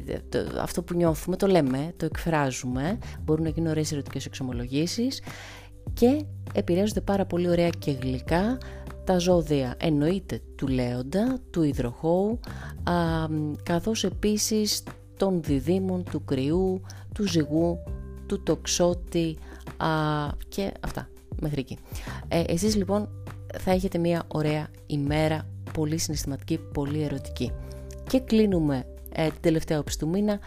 αυτό 0.61 0.81
που 0.81 0.93
νιώθουμε, 0.93 1.35
το 1.35 1.47
λέμε, 1.47 1.93
το 1.97 2.05
εκφράζουμε, 2.05 2.97
μπορούν 3.25 3.43
να 3.43 3.49
γίνουν 3.49 3.69
ωραίες 3.69 3.91
ερωτικές 3.91 4.25
εξομολογήσεις 4.25 5.21
και 5.93 6.25
επηρεάζονται 6.53 7.01
πάρα 7.01 7.25
πολύ 7.25 7.49
ωραία 7.49 7.69
και 7.69 7.91
γλυκά 7.91 8.57
τα 9.03 9.17
ζώδια 9.17 9.75
εννοείται 9.77 10.41
του 10.55 10.67
Λέοντα, 10.67 11.39
του 11.49 11.63
Ιδροχώου, 11.63 12.39
α, 12.83 12.93
καθώς 13.63 14.03
επίσης 14.03 14.83
των 15.17 15.41
διδήμων, 15.43 16.03
του 16.03 16.23
Κρυού, 16.23 16.81
του 17.13 17.27
Ζυγού, 17.27 17.77
του 18.25 18.43
Τοξότη 18.43 19.37
α, 19.77 19.87
και 20.49 20.71
αυτά 20.79 21.09
μέχρι 21.41 21.59
εκεί. 21.59 21.77
Ε, 22.27 22.43
εσείς 22.47 22.75
λοιπόν 22.75 23.09
θα 23.59 23.71
έχετε 23.71 23.97
μια 23.97 24.23
ωραία 24.27 24.67
ημέρα, 24.85 25.47
πολύ 25.73 25.97
συναισθηματική, 25.97 26.59
πολύ 26.73 27.01
ερωτική. 27.01 27.51
Και 28.09 28.19
κλείνουμε 28.19 28.85
ε, 29.15 29.27
την 29.27 29.41
τελευταία 29.41 29.79
όψη 29.79 29.99
του 29.99 30.09
μήνα, 30.09 30.39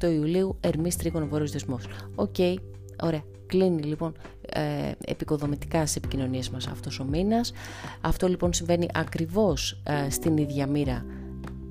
28 0.00 0.02
Ιουλίου, 0.02 0.56
Ερμής 0.60 0.96
Τρίγωνο 0.96 1.26
Βόρειος 1.26 1.50
Δεσμός. 1.50 1.84
OK, 2.14 2.34
okay, 2.38 2.54
ωραία. 3.02 3.22
Κλείνει 3.46 3.82
λοιπόν 3.82 4.12
ε, 4.52 4.90
εποικοδομητικά 5.04 5.80
στις 5.80 5.96
επικοινωνίες 5.96 6.50
μας 6.50 6.66
αυτός 6.66 7.00
ο 7.00 7.04
μήνας. 7.04 7.52
Αυτό 8.00 8.28
λοιπόν 8.28 8.52
συμβαίνει 8.52 8.86
ακριβώς 8.94 9.82
ε, 9.82 10.10
στην 10.10 10.36
ίδια 10.36 10.66
μοίρα 10.66 11.04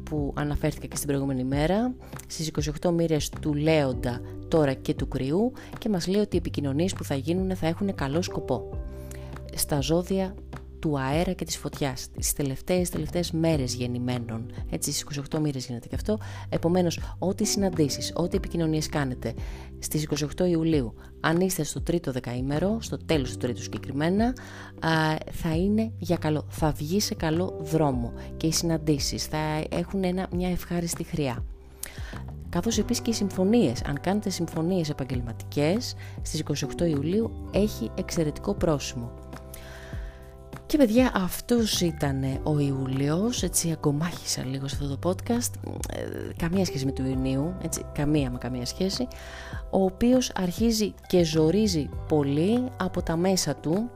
που 0.04 0.34
αναφέρθηκα 0.36 0.88
και 0.88 0.96
στην 0.96 1.08
προηγούμενη 1.08 1.44
μέρα, 1.44 1.94
στις 2.28 2.52
28 2.82 2.92
μοίρες 2.92 3.30
του 3.30 3.54
Λέοντα 3.54 4.22
τώρα 4.48 4.74
και 4.74 4.94
του 4.94 5.08
Κριού 5.08 5.52
και 5.78 5.90
μας 5.90 6.08
λέει 6.08 6.22
ότι 6.22 6.36
οι 6.36 6.40
επικοινωνίες 6.40 6.94
που 6.94 7.04
θα 7.04 7.16
γίνουν 7.16 7.56
θα 7.56 7.68
έχουν 7.68 7.96
καλό 7.96 8.22
σκοπό. 8.22 8.70
Στα 9.56 9.80
ζώδια 9.80 10.36
του 10.80 11.00
αέρα 11.00 11.32
και 11.34 11.46
της 11.46 11.58
φωτιάς, 11.58 12.10
τις 12.12 12.34
τελευταίες, 12.34 12.90
τελευταίες 12.90 13.32
μέρες 13.32 13.74
γεννημένων, 13.74 14.52
έτσι 14.70 14.92
στις 14.92 15.20
28 15.32 15.40
μοίρες 15.40 15.66
γίνεται 15.66 15.88
και 15.88 15.96
αυτό, 15.96 16.18
επομένως 16.50 17.00
ό,τι 17.20 17.46
συναντήσεις, 17.46 18.12
ό,τι 18.16 18.38
επικοινωνίες 18.38 18.90
κάνετε 18.90 19.34
στις 19.80 20.04
28 20.38 20.46
Ιουλίου, 20.46 20.94
αν 21.20 21.40
είστε 21.40 21.64
στο 21.64 21.82
τρίτο 21.82 22.12
δεκαήμερο, 22.12 22.78
στο 22.82 22.98
τέλος 23.06 23.32
του 23.32 23.38
τρίτου 23.38 23.62
συγκεκριμένα, 23.62 24.34
θα 25.32 25.56
είναι 25.56 25.92
για 25.98 26.18
καλό, 26.18 26.46
θα 26.50 26.72
βγει 26.72 27.00
σε 27.00 27.16
καλό 27.16 27.60
δρόμο 27.62 28.14
και 28.38 28.48
οι 28.48 28.52
συναντήσεις 28.52 29.26
θα 29.26 29.64
έχουν 29.70 30.04
ένα, 30.04 30.28
μια 30.32 30.50
ευχάριστη 30.50 31.04
χρειά. 31.04 31.44
καθώς 32.50 32.78
επίσης 32.78 33.04
και 33.04 33.10
οι 33.10 33.14
συμφωνίες. 33.14 33.82
Αν 33.84 34.00
κάνετε 34.02 34.30
συμφωνίες 34.30 34.90
επαγγελματικές, 34.90 35.96
στις 36.22 36.40
28 36.40 36.86
Ιουλίου 36.88 37.32
έχει 37.52 37.92
εξαιρετικό 37.96 38.54
πρόσημο. 38.54 39.12
Και 40.70 40.78
παιδιά 40.78 41.12
αυτός 41.16 41.82
ήταν 41.82 42.24
ο 42.44 42.60
Ιούλιος, 42.60 43.44
έτσι 43.44 43.72
αγκομάχησα 43.72 44.46
λίγο 44.46 44.68
σε 44.68 44.78
αυτό 44.82 44.98
το 44.98 45.10
podcast, 45.10 45.72
ε, 45.90 46.34
καμία 46.38 46.66
σχέση 46.66 46.86
με 46.86 46.92
του 46.92 47.06
Ιουνίου, 47.06 47.56
έτσι, 47.62 47.86
καμία 47.94 48.32
με 48.32 48.38
καμία 48.38 48.66
σχέση, 48.66 49.08
ο 49.70 49.84
οποίος 49.84 50.32
αρχίζει 50.36 50.94
και 51.08 51.24
ζορίζει 51.24 51.90
πολύ 52.08 52.64
από 52.78 53.02
τα 53.02 53.16
μέσα 53.16 53.56
του, 53.56 53.90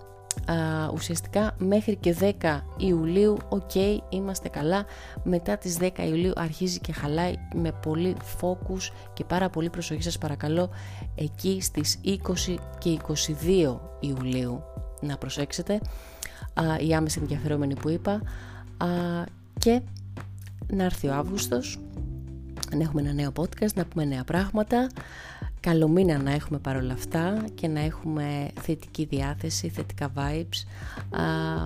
ουσιαστικά 0.94 1.56
μέχρι 1.58 1.96
και 1.96 2.16
10 2.20 2.62
Ιουλίου, 2.78 3.38
οκ, 3.50 3.76
είμαστε 4.10 4.50
καλά, 4.50 4.86
μετά 5.24 5.58
τις 5.58 5.78
10 5.80 5.90
Ιουλίου 6.08 6.34
αρχίζει 6.36 6.80
και 6.80 6.94
χαλάει 6.94 7.34
με 7.56 7.72
πολύ 7.72 8.16
focus 8.42 8.92
και 9.14 9.24
πάρα 9.24 9.50
πολύ 9.50 9.70
προσοχή 9.70 10.04
σας 10.04 10.18
παρακαλώ 10.18 10.70
εκεί 11.16 11.62
στις 11.62 12.00
20 12.04 12.58
και 12.78 12.90
22 12.90 13.80
Ιουλίου. 14.00 14.64
Να 15.02 15.18
προσέξετε 15.18 15.80
οι 16.80 16.94
άμεση 16.94 17.20
ενδιαφερόμενοι 17.20 17.76
που 17.76 17.90
είπα. 17.90 18.22
Και 19.60 19.82
να 20.68 20.84
έρθει 20.84 21.08
ο 21.08 21.14
Αύγουστος 21.14 21.80
να 22.76 22.84
έχουμε 22.84 23.02
ένα 23.02 23.14
νέο 23.14 23.32
podcast, 23.36 23.74
να 23.76 23.86
πούμε 23.86 24.06
νέα 24.06 24.24
πράγματα. 24.24 24.90
Καλό 25.60 25.88
μήνα 25.88 26.18
να 26.18 26.32
έχουμε 26.32 26.60
παρόλα 26.60 26.94
αυτά 26.94 27.46
και 27.56 27.68
να 27.68 27.80
έχουμε 27.80 28.52
θετική 28.62 29.06
διάθεση, 29.06 29.70
θετικά 29.70 30.12
vibes. 30.16 30.66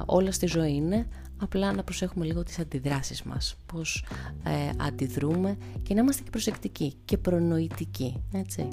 Όλα 0.06 0.32
στη 0.32 0.46
ζωή 0.46 0.74
είναι. 0.74 1.08
Απλά 1.42 1.74
να 1.74 1.84
προσέχουμε 1.84 2.26
λίγο 2.26 2.44
τις 2.44 2.60
αντιδράσεις 2.60 3.24
μας 3.24 3.56
πως 3.66 4.06
ε, 4.44 4.70
αντιδρούμε 4.78 5.58
και 5.84 5.94
να 5.94 6.02
είμαστε 6.02 6.24
και 6.24 6.30
προσεκτικοί 6.30 6.94
και 7.06 7.18
προνοητικοί 7.18 8.22
έτσι. 8.32 8.68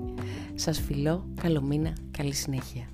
σας 0.55 0.81
φιλώ, 0.81 1.27
καλό 1.41 1.62
μήνα, 1.62 1.93
καλή 2.11 2.35
συνέχεια 2.35 2.94